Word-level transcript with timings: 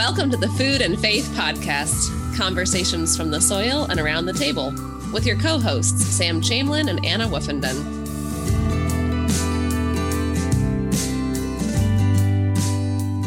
Welcome 0.00 0.30
to 0.30 0.38
the 0.38 0.48
Food 0.48 0.80
and 0.80 0.98
Faith 0.98 1.26
Podcast, 1.36 2.34
conversations 2.34 3.18
from 3.18 3.30
the 3.30 3.38
soil 3.38 3.84
and 3.90 4.00
around 4.00 4.24
the 4.24 4.32
table, 4.32 4.70
with 5.12 5.26
your 5.26 5.36
co 5.36 5.58
hosts, 5.58 6.02
Sam 6.02 6.40
Chamlin 6.40 6.88
and 6.88 7.04
Anna 7.04 7.28
Woofenden. 7.28 7.76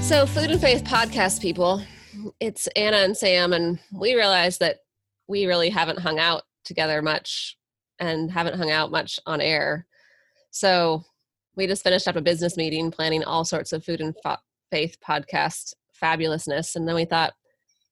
So, 0.01 0.25
Food 0.25 0.49
and 0.49 0.59
Faith 0.59 0.83
Podcast 0.83 1.43
people, 1.43 1.83
it's 2.39 2.65
Anna 2.75 2.97
and 2.97 3.15
Sam, 3.15 3.53
and 3.53 3.77
we 3.91 4.15
realize 4.15 4.57
that 4.57 4.79
we 5.27 5.45
really 5.45 5.69
haven't 5.69 5.99
hung 5.99 6.17
out 6.17 6.41
together 6.65 7.03
much 7.03 7.55
and 7.99 8.31
haven't 8.31 8.57
hung 8.57 8.71
out 8.71 8.89
much 8.89 9.19
on 9.27 9.41
air. 9.41 9.85
So, 10.49 11.03
we 11.55 11.67
just 11.67 11.83
finished 11.83 12.07
up 12.07 12.15
a 12.15 12.21
business 12.21 12.57
meeting 12.57 12.89
planning 12.89 13.23
all 13.23 13.45
sorts 13.45 13.73
of 13.73 13.85
food 13.85 14.01
and 14.01 14.15
faith 14.71 14.97
podcast 15.07 15.75
fabulousness. 16.03 16.75
And 16.75 16.87
then 16.87 16.95
we 16.95 17.05
thought 17.05 17.33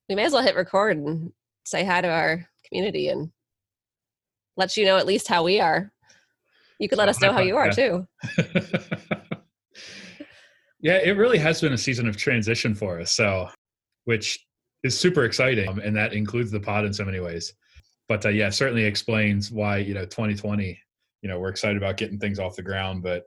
we 0.10 0.16
may 0.16 0.26
as 0.26 0.34
well 0.34 0.44
hit 0.44 0.56
record 0.56 0.98
and 0.98 1.32
say 1.66 1.86
hi 1.86 2.02
to 2.02 2.10
our 2.10 2.46
community 2.68 3.10
and 3.10 3.32
let 4.58 4.76
you 4.76 4.86
know 4.86 4.98
at 4.98 5.06
least 5.06 5.28
how 5.28 5.44
we 5.44 5.60
are. 5.60 5.92
You 6.80 6.90
could 6.90 6.98
let 6.98 7.10
us 7.10 7.22
know 7.22 7.32
how 7.32 7.42
you 7.42 7.56
are 7.58 7.72
too. 7.74 8.08
yeah, 10.82 10.98
it 10.98 11.16
really 11.18 11.38
has 11.38 11.62
been 11.62 11.74
a 11.74 11.78
season 11.78 12.08
of 12.08 12.18
transition 12.18 12.74
for 12.76 13.00
us. 13.00 13.12
So, 13.12 13.48
which 14.06 14.46
is 14.84 15.00
super 15.00 15.26
exciting. 15.26 15.70
Um, 15.70 15.80
and 15.80 15.96
that 15.96 16.14
includes 16.14 16.52
the 16.52 16.60
pod 16.60 16.86
in 16.86 16.94
so 16.94 17.06
many 17.06 17.20
ways. 17.20 17.54
But 18.10 18.26
uh, 18.26 18.30
yeah, 18.30 18.50
certainly 18.50 18.84
explains 18.84 19.52
why, 19.52 19.78
you 19.78 19.94
know, 19.94 20.06
2020, 20.06 20.78
you 21.22 21.30
know, 21.30 21.40
we're 21.40 21.50
excited 21.50 21.78
about 21.78 21.98
getting 21.98 22.20
things 22.20 22.40
off 22.40 22.56
the 22.56 22.64
ground, 22.64 23.04
but 23.04 23.24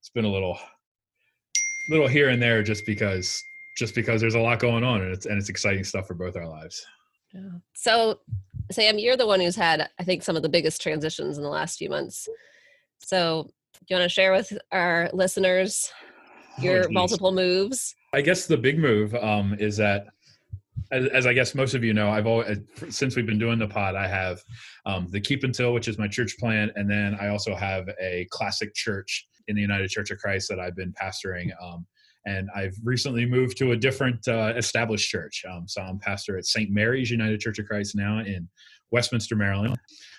it's 0.00 0.10
been 0.10 0.24
a 0.24 0.30
little, 0.30 0.58
little 1.90 2.08
here 2.08 2.28
and 2.28 2.40
there 2.40 2.62
just 2.62 2.86
because 2.86 3.42
just 3.76 3.94
because 3.94 4.20
there's 4.20 4.34
a 4.34 4.40
lot 4.40 4.58
going 4.58 4.84
on 4.84 5.02
and 5.02 5.12
it's 5.12 5.26
and 5.26 5.38
it's 5.38 5.48
exciting 5.48 5.84
stuff 5.84 6.06
for 6.06 6.14
both 6.14 6.36
our 6.36 6.48
lives. 6.48 6.84
Yeah. 7.32 7.40
So, 7.74 8.20
Sam, 8.70 8.98
you're 8.98 9.16
the 9.16 9.26
one 9.26 9.40
who's 9.40 9.56
had 9.56 9.88
I 9.98 10.04
think 10.04 10.22
some 10.22 10.36
of 10.36 10.42
the 10.42 10.48
biggest 10.48 10.82
transitions 10.82 11.38
in 11.38 11.42
the 11.42 11.50
last 11.50 11.78
few 11.78 11.88
months. 11.88 12.28
So, 12.98 13.50
do 13.74 13.86
you 13.88 13.96
want 13.96 14.08
to 14.08 14.14
share 14.14 14.32
with 14.32 14.52
our 14.70 15.10
listeners 15.12 15.90
oh, 16.58 16.62
your 16.62 16.84
oh, 16.86 16.90
multiple 16.90 17.32
moves? 17.32 17.94
I 18.12 18.20
guess 18.20 18.46
the 18.46 18.58
big 18.58 18.78
move 18.78 19.14
um, 19.14 19.56
is 19.58 19.76
that 19.78 20.06
as, 20.90 21.06
as, 21.06 21.26
I 21.26 21.32
guess 21.32 21.54
most 21.54 21.74
of 21.74 21.82
you 21.82 21.94
know, 21.94 22.10
I've 22.10 22.26
always 22.26 22.58
since 22.90 23.16
we've 23.16 23.26
been 23.26 23.38
doing 23.38 23.58
the 23.58 23.66
pod, 23.66 23.94
I 23.94 24.06
have 24.06 24.42
um, 24.84 25.08
the 25.10 25.20
Keep 25.20 25.44
Until, 25.44 25.72
which 25.72 25.88
is 25.88 25.98
my 25.98 26.08
church 26.08 26.36
plant, 26.38 26.72
and 26.76 26.90
then 26.90 27.16
I 27.20 27.28
also 27.28 27.54
have 27.54 27.88
a 28.00 28.26
classic 28.30 28.74
church 28.74 29.26
in 29.48 29.56
the 29.56 29.62
United 29.62 29.88
Church 29.88 30.10
of 30.10 30.18
Christ 30.18 30.48
that 30.50 30.60
I've 30.60 30.76
been 30.76 30.92
pastoring. 30.92 31.50
Um, 31.62 31.86
and 32.24 32.48
I've 32.54 32.76
recently 32.84 33.26
moved 33.26 33.56
to 33.58 33.72
a 33.72 33.76
different 33.76 34.26
uh, 34.28 34.52
established 34.56 35.08
church. 35.08 35.44
Um, 35.50 35.66
so 35.66 35.82
I'm 35.82 35.98
pastor 35.98 36.38
at 36.38 36.46
St. 36.46 36.70
Mary's 36.70 37.10
United 37.10 37.40
Church 37.40 37.58
of 37.58 37.66
Christ 37.66 37.96
now 37.96 38.20
in 38.20 38.48
Westminster, 38.92 39.34
Maryland, 39.34 39.76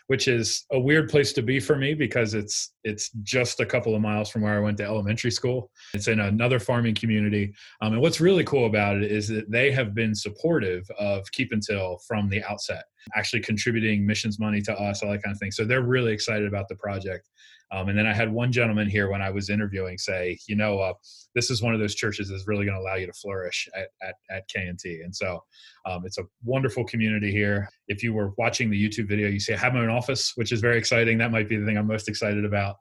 which 0.08 0.28
is 0.28 0.66
a 0.72 0.80
weird 0.80 1.10
place 1.10 1.32
to 1.34 1.42
be 1.42 1.60
for 1.60 1.78
me 1.78 1.94
because 1.94 2.34
it's 2.34 2.74
it's 2.84 3.12
just 3.22 3.60
a 3.60 3.66
couple 3.66 3.96
of 3.96 4.02
miles 4.02 4.30
from 4.30 4.42
where 4.42 4.56
I 4.56 4.60
went 4.60 4.78
to 4.78 4.84
elementary 4.84 5.32
school. 5.32 5.72
It's 5.94 6.08
in 6.08 6.20
another 6.20 6.60
farming 6.60 6.96
community, 6.96 7.54
um, 7.82 7.94
and 7.94 8.02
what's 8.02 8.20
really 8.20 8.44
cool 8.44 8.66
about 8.66 8.98
it 8.98 9.12
is 9.12 9.28
that 9.30 9.50
they 9.50 9.72
have 9.72 9.94
been 9.94 10.16
supportive 10.16 10.90
of 11.00 11.32
Keep 11.32 11.52
Until 11.52 12.00
from 12.08 12.30
the 12.30 12.44
outset, 12.44 12.86
actually 13.16 13.42
contributing 13.42 14.06
missions 14.06 14.40
money 14.40 14.62
to 14.62 14.74
us, 14.74 15.04
all 15.04 15.12
that 15.12 15.24
kind 15.24 15.34
of 15.34 15.40
thing. 15.40 15.52
So 15.52 15.66
they're 15.66 15.82
really 15.82 16.14
excited 16.14 16.48
about 16.48 16.68
the 16.68 16.76
project. 16.76 17.30
Um, 17.72 17.90
and 17.90 17.98
then 17.98 18.06
I 18.06 18.14
had 18.14 18.32
one 18.32 18.52
gentleman 18.52 18.88
here 18.88 19.10
when 19.10 19.22
I 19.22 19.32
was 19.32 19.50
interviewing 19.50 19.98
say, 19.98 20.38
you 20.48 20.56
know, 20.56 20.80
uh, 20.80 20.94
this 21.34 21.50
is 21.50 21.64
one 21.64 21.74
of 21.74 21.80
those 21.80 21.96
churches 21.96 22.30
that's 22.30 22.48
really 22.48 22.66
going 22.66 22.78
to 22.78 22.82
allow 22.82 22.96
you 22.96 23.08
to 23.08 23.14
flourish 23.14 23.68
at, 23.76 23.88
at, 24.02 24.16
at. 24.30 24.44
And 24.56 25.16
so 25.16 25.44
um, 25.88 26.04
it's 26.06 26.20
a 26.20 26.24
wonderful 26.44 26.86
community 26.86 27.32
here. 27.32 27.68
If 27.88 28.04
you 28.04 28.14
were 28.14 28.34
watching 28.38 28.70
the 28.70 28.78
YouTube 28.90 29.08
video, 29.08 29.28
you 29.28 29.40
see 29.40 29.54
I 29.54 29.58
have 29.58 29.74
my 29.74 29.80
own 29.80 29.90
office, 29.90 30.34
which 30.36 30.52
is 30.52 30.62
very 30.62 30.78
exciting. 30.78 31.18
That 31.18 31.32
might 31.32 31.50
be 31.50 31.58
the 31.58 31.66
thing 31.66 31.78
I'm 31.78 31.88
most 31.88 32.08
excited 32.08 32.46
about. 32.46 32.76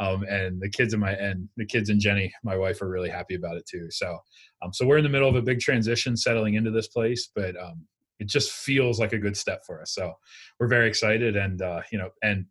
Um, 0.00 0.24
and 0.24 0.60
the 0.60 0.68
kids 0.68 0.94
and 0.94 1.00
my 1.00 1.12
and 1.12 1.48
the 1.56 1.66
kids 1.66 1.88
and 1.90 2.00
Jenny, 2.00 2.32
my 2.42 2.56
wife, 2.56 2.82
are 2.82 2.88
really 2.88 3.10
happy 3.10 3.34
about 3.36 3.56
it 3.56 3.66
too. 3.66 3.88
So, 3.90 4.18
um, 4.62 4.72
so 4.72 4.86
we're 4.86 4.96
in 4.96 5.04
the 5.04 5.10
middle 5.10 5.28
of 5.28 5.36
a 5.36 5.42
big 5.42 5.60
transition, 5.60 6.16
settling 6.16 6.54
into 6.54 6.70
this 6.70 6.88
place, 6.88 7.30
but 7.36 7.54
um, 7.56 7.86
it 8.22 8.28
just 8.28 8.52
feels 8.52 9.00
like 9.00 9.12
a 9.12 9.18
good 9.18 9.36
step 9.36 9.64
for 9.66 9.82
us. 9.82 9.92
So, 9.92 10.12
we're 10.58 10.68
very 10.68 10.88
excited, 10.88 11.36
and 11.36 11.60
uh, 11.60 11.82
you 11.90 11.98
know, 11.98 12.10
and 12.22 12.46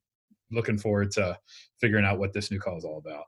looking 0.52 0.78
forward 0.78 1.12
to 1.12 1.38
figuring 1.80 2.06
out 2.06 2.20
what 2.20 2.34
this 2.34 2.52
new 2.52 2.60
call 2.60 2.78
is 2.78 2.84
all 2.84 2.98
about. 2.98 3.24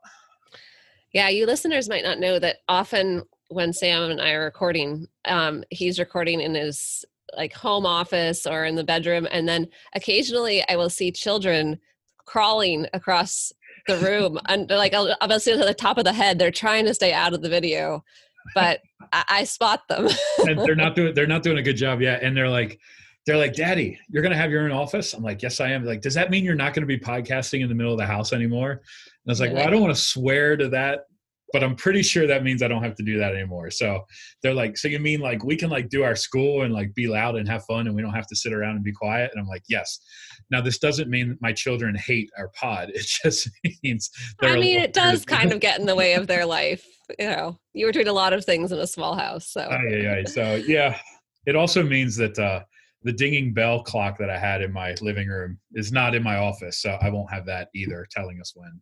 Yeah, 1.12 1.28
you 1.28 1.46
listeners 1.46 1.88
might 1.88 2.04
not 2.04 2.18
know 2.18 2.38
that 2.38 2.58
often 2.68 3.22
when 3.48 3.72
Sam 3.72 4.10
and 4.10 4.20
I 4.20 4.32
are 4.32 4.44
recording, 4.44 5.06
um, 5.24 5.64
he's 5.70 5.98
recording 5.98 6.40
in 6.40 6.54
his 6.54 7.04
like 7.36 7.52
home 7.52 7.86
office 7.86 8.46
or 8.46 8.64
in 8.64 8.74
the 8.74 8.84
bedroom, 8.84 9.26
and 9.30 9.48
then 9.48 9.68
occasionally 9.94 10.62
I 10.68 10.76
will 10.76 10.90
see 10.90 11.10
children 11.10 11.78
crawling 12.26 12.86
across 12.92 13.52
the 13.86 13.98
room 13.98 14.38
and 14.46 14.68
like 14.70 14.94
I'll, 14.94 15.06
the 15.06 15.74
top 15.76 15.98
of 15.98 16.04
the 16.04 16.12
head. 16.12 16.38
They're 16.38 16.50
trying 16.50 16.84
to 16.86 16.94
stay 16.94 17.12
out 17.12 17.34
of 17.34 17.42
the 17.42 17.48
video, 17.48 18.04
but 18.54 18.80
I, 19.12 19.24
I 19.28 19.44
spot 19.44 19.82
them. 19.88 20.08
and 20.46 20.58
they're 20.60 20.74
not 20.76 20.94
doing 20.96 21.14
they're 21.14 21.26
not 21.26 21.42
doing 21.42 21.58
a 21.58 21.62
good 21.62 21.76
job 21.76 22.00
yet, 22.00 22.22
and 22.22 22.36
they're 22.36 22.48
like 22.48 22.78
they're 23.26 23.38
like, 23.38 23.54
Daddy, 23.54 23.98
you're 24.10 24.22
going 24.22 24.32
to 24.32 24.38
have 24.38 24.50
your 24.50 24.64
own 24.64 24.72
office? 24.72 25.14
I'm 25.14 25.22
like, 25.22 25.42
Yes, 25.42 25.60
I 25.60 25.70
am. 25.70 25.84
like, 25.84 26.02
does 26.02 26.14
that 26.14 26.30
mean 26.30 26.44
you're 26.44 26.54
not 26.54 26.74
going 26.74 26.82
to 26.82 26.86
be 26.86 26.98
podcasting 26.98 27.62
in 27.62 27.68
the 27.68 27.74
middle 27.74 27.92
of 27.92 27.98
the 27.98 28.06
house 28.06 28.32
anymore? 28.34 28.72
And 28.72 28.80
I 29.28 29.30
was 29.30 29.40
like, 29.40 29.52
Well, 29.52 29.66
I 29.66 29.70
don't 29.70 29.80
want 29.80 29.94
to 29.94 30.00
swear 30.00 30.56
to 30.56 30.68
that, 30.70 31.06
but 31.54 31.62
I'm 31.62 31.76
pretty 31.76 32.02
sure 32.02 32.26
that 32.26 32.42
means 32.42 32.64
I 32.64 32.68
don't 32.68 32.82
have 32.82 32.96
to 32.96 33.04
do 33.04 33.16
that 33.18 33.32
anymore. 33.32 33.70
So 33.70 34.04
they're 34.42 34.52
like, 34.52 34.76
So 34.76 34.88
you 34.88 34.98
mean 34.98 35.20
like 35.20 35.44
we 35.44 35.54
can 35.54 35.70
like 35.70 35.88
do 35.88 36.02
our 36.02 36.16
school 36.16 36.62
and 36.62 36.74
like 36.74 36.92
be 36.96 37.06
loud 37.06 37.36
and 37.36 37.48
have 37.48 37.64
fun 37.64 37.86
and 37.86 37.94
we 37.94 38.02
don't 38.02 38.12
have 38.12 38.26
to 38.26 38.34
sit 38.34 38.52
around 38.52 38.74
and 38.74 38.82
be 38.82 38.90
quiet? 38.90 39.30
And 39.32 39.40
I'm 39.40 39.46
like, 39.46 39.62
Yes. 39.68 40.00
Now, 40.50 40.60
this 40.60 40.78
doesn't 40.78 41.08
mean 41.08 41.38
my 41.40 41.52
children 41.52 41.94
hate 41.94 42.28
our 42.36 42.48
pod. 42.48 42.90
It 42.94 43.06
just 43.22 43.48
means 43.84 44.10
I 44.42 44.56
mean, 44.56 44.80
it 44.80 44.92
does 44.92 45.24
kind 45.24 45.52
of 45.52 45.60
get 45.60 45.78
in 45.78 45.86
the 45.86 45.94
way 45.94 46.14
of 46.14 46.26
their 46.32 46.44
life. 46.44 46.84
You 47.20 47.28
know, 47.28 47.58
you 47.72 47.86
were 47.86 47.92
doing 47.92 48.08
a 48.08 48.12
lot 48.12 48.32
of 48.32 48.44
things 48.44 48.72
in 48.72 48.80
a 48.80 48.86
small 48.86 49.14
house. 49.14 49.46
So, 49.46 49.68
yeah, 49.88 49.96
yeah. 49.96 50.24
So, 50.26 50.56
yeah, 50.56 50.98
it 51.46 51.54
also 51.54 51.84
means 51.84 52.16
that, 52.16 52.36
uh, 52.36 52.64
the 53.04 53.12
dinging 53.12 53.52
bell 53.52 53.82
clock 53.82 54.18
that 54.18 54.30
I 54.30 54.38
had 54.38 54.62
in 54.62 54.72
my 54.72 54.94
living 55.02 55.28
room 55.28 55.58
is 55.74 55.92
not 55.92 56.14
in 56.14 56.22
my 56.22 56.36
office, 56.36 56.80
so 56.80 56.96
I 57.02 57.10
won't 57.10 57.30
have 57.30 57.44
that 57.46 57.68
either 57.74 58.06
telling 58.10 58.40
us 58.40 58.52
when 58.56 58.80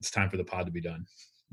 it's 0.00 0.10
time 0.10 0.28
for 0.28 0.36
the 0.36 0.44
pod 0.44 0.66
to 0.66 0.72
be 0.72 0.82
done. 0.82 1.06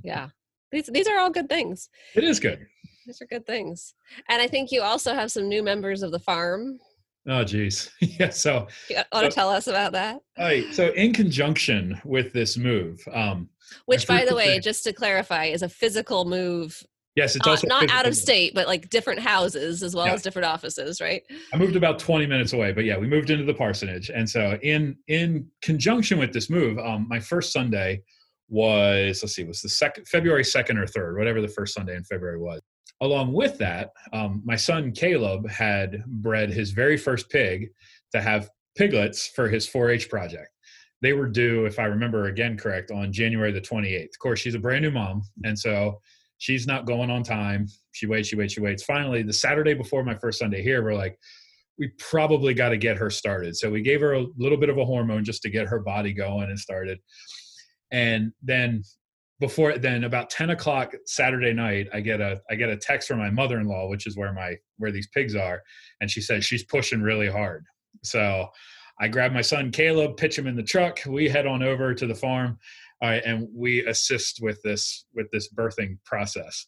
Yeah. 0.03 0.27
These 0.73 0.87
these 0.87 1.07
are 1.07 1.19
all 1.19 1.29
good 1.29 1.47
things. 1.47 1.87
It 2.15 2.23
is 2.23 2.39
good. 2.39 2.65
These 3.05 3.21
are 3.21 3.27
good 3.27 3.45
things. 3.45 3.93
And 4.27 4.41
I 4.41 4.47
think 4.47 4.71
you 4.71 4.81
also 4.81 5.13
have 5.13 5.31
some 5.31 5.47
new 5.47 5.61
members 5.61 6.01
of 6.01 6.11
the 6.11 6.19
farm. 6.19 6.79
Oh 7.27 7.43
geez. 7.43 7.91
yeah, 7.99 8.29
so 8.29 8.67
you 8.89 8.97
want 9.13 9.25
to 9.25 9.31
tell 9.31 9.49
us 9.49 9.67
about 9.67 9.91
that? 9.91 10.21
All 10.37 10.45
right. 10.45 10.65
So 10.73 10.91
in 10.93 11.13
conjunction 11.13 12.01
with 12.03 12.33
this 12.33 12.57
move, 12.57 12.99
um 13.13 13.49
which 13.85 14.07
by 14.07 14.25
the 14.25 14.35
way, 14.35 14.59
just 14.59 14.83
to 14.85 14.93
clarify, 14.93 15.45
is 15.45 15.61
a 15.61 15.69
physical 15.69 16.25
move 16.25 16.83
Yes, 17.15 17.35
it's 17.35 17.45
also 17.45 17.67
not 17.67 17.91
out 17.91 18.07
of 18.07 18.15
state, 18.15 18.55
but 18.55 18.65
like 18.65 18.89
different 18.89 19.19
houses 19.19 19.83
as 19.83 19.95
well 19.95 20.07
yeah. 20.07 20.13
as 20.13 20.23
different 20.23 20.47
offices, 20.47 20.99
right? 20.99 21.21
I 21.53 21.57
moved 21.57 21.75
about 21.75 21.99
20 21.99 22.25
minutes 22.25 22.53
away, 22.53 22.71
but 22.71 22.85
yeah, 22.85 22.97
we 22.97 23.05
moved 23.05 23.29
into 23.29 23.43
the 23.43 23.53
parsonage, 23.53 24.09
and 24.09 24.27
so 24.27 24.57
in 24.63 24.97
in 25.07 25.47
conjunction 25.61 26.17
with 26.17 26.33
this 26.33 26.49
move, 26.49 26.79
um, 26.79 27.07
my 27.07 27.19
first 27.19 27.53
Sunday 27.53 28.01
was 28.53 29.21
let's 29.23 29.35
see, 29.35 29.43
was 29.43 29.61
the 29.61 29.69
second 29.69 30.07
February 30.07 30.43
second 30.43 30.77
or 30.77 30.85
third, 30.85 31.17
whatever 31.17 31.41
the 31.41 31.47
first 31.47 31.73
Sunday 31.73 31.95
in 31.95 32.03
February 32.03 32.37
was. 32.37 32.61
Along 33.01 33.33
with 33.33 33.57
that, 33.57 33.89
um, 34.13 34.41
my 34.45 34.55
son 34.55 34.91
Caleb 34.91 35.49
had 35.49 36.05
bred 36.05 36.51
his 36.51 36.71
very 36.71 36.95
first 36.95 37.29
pig 37.29 37.69
to 38.13 38.21
have 38.21 38.49
piglets 38.77 39.27
for 39.27 39.49
his 39.49 39.67
4-H 39.67 40.07
project. 40.09 40.49
They 41.01 41.13
were 41.13 41.27
due, 41.27 41.65
if 41.65 41.79
I 41.79 41.85
remember 41.85 42.27
again 42.27 42.55
correct, 42.55 42.91
on 42.91 43.11
January 43.11 43.51
the 43.51 43.59
28th. 43.59 44.03
Of 44.05 44.19
course, 44.19 44.39
she's 44.39 44.55
a 44.55 44.59
brand 44.59 44.83
new 44.83 44.91
mom, 44.91 45.23
and 45.43 45.57
so 45.57 45.99
she's 46.37 46.67
not 46.67 46.85
going 46.85 47.09
on 47.09 47.23
time. 47.23 47.67
She 47.91 48.05
waits, 48.05 48.29
she 48.29 48.35
waits, 48.35 48.53
she 48.53 48.61
waits. 48.61 48.83
Finally, 48.83 49.23
the 49.23 49.33
Saturday 49.33 49.73
before 49.73 50.03
my 50.03 50.15
first 50.15 50.39
Sunday 50.39 50.61
here, 50.61 50.83
we're 50.83 50.93
like, 50.93 51.17
we 51.79 51.89
probably 51.97 52.53
got 52.53 52.69
to 52.69 52.77
get 52.77 52.97
her 52.97 53.09
started. 53.09 53.57
So 53.57 53.69
we 53.69 53.81
gave 53.81 53.99
her 53.99 54.13
a 54.13 54.25
little 54.37 54.59
bit 54.59 54.69
of 54.69 54.77
a 54.77 54.85
hormone 54.85 55.23
just 55.23 55.41
to 55.41 55.49
get 55.49 55.67
her 55.67 55.79
body 55.79 56.13
going 56.13 56.49
and 56.49 56.59
started. 56.59 56.99
And 57.93 58.33
then 58.41 58.83
before 59.43 59.77
then 59.77 60.05
about 60.05 60.29
10 60.29 60.51
o'clock 60.51 60.93
saturday 61.05 61.51
night 61.51 61.87
i 61.91 61.99
get 61.99 62.21
a 62.21 62.39
i 62.49 62.55
get 62.55 62.69
a 62.69 62.77
text 62.77 63.09
from 63.09 63.19
my 63.19 63.29
mother-in-law 63.29 63.89
which 63.89 64.07
is 64.07 64.15
where 64.15 64.31
my 64.31 64.55
where 64.77 64.91
these 64.91 65.07
pigs 65.07 65.35
are 65.35 65.61
and 65.99 66.09
she 66.09 66.21
says 66.21 66.45
she's 66.45 66.63
pushing 66.63 67.01
really 67.01 67.29
hard. 67.29 67.65
So 68.03 68.47
i 69.01 69.07
grab 69.07 69.33
my 69.33 69.41
son 69.41 69.71
caleb 69.71 70.15
pitch 70.15 70.37
him 70.37 70.47
in 70.47 70.55
the 70.55 70.63
truck. 70.63 70.99
We 71.05 71.27
head 71.27 71.45
on 71.45 71.61
over 71.61 71.93
to 71.93 72.07
the 72.07 72.15
farm 72.15 72.57
uh, 73.01 73.19
and 73.25 73.47
we 73.53 73.85
assist 73.85 74.39
with 74.41 74.61
this 74.63 75.05
with 75.13 75.29
this 75.31 75.51
birthing 75.53 75.97
process. 76.05 76.67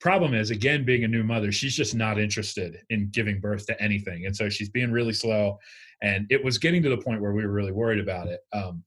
Problem 0.00 0.32
is 0.32 0.50
again 0.50 0.84
being 0.84 1.02
a 1.02 1.08
new 1.08 1.24
mother 1.24 1.50
she's 1.50 1.74
just 1.74 1.94
not 1.94 2.20
interested 2.20 2.78
in 2.90 3.08
giving 3.10 3.40
birth 3.40 3.66
to 3.66 3.82
anything. 3.82 4.26
And 4.26 4.36
so 4.36 4.48
she's 4.48 4.70
being 4.70 4.92
really 4.92 5.14
slow 5.14 5.58
and 6.02 6.26
it 6.30 6.44
was 6.44 6.58
getting 6.58 6.82
to 6.84 6.90
the 6.90 6.98
point 6.98 7.20
where 7.20 7.32
we 7.32 7.44
were 7.44 7.52
really 7.52 7.72
worried 7.72 8.00
about 8.00 8.28
it. 8.28 8.40
Um, 8.52 8.84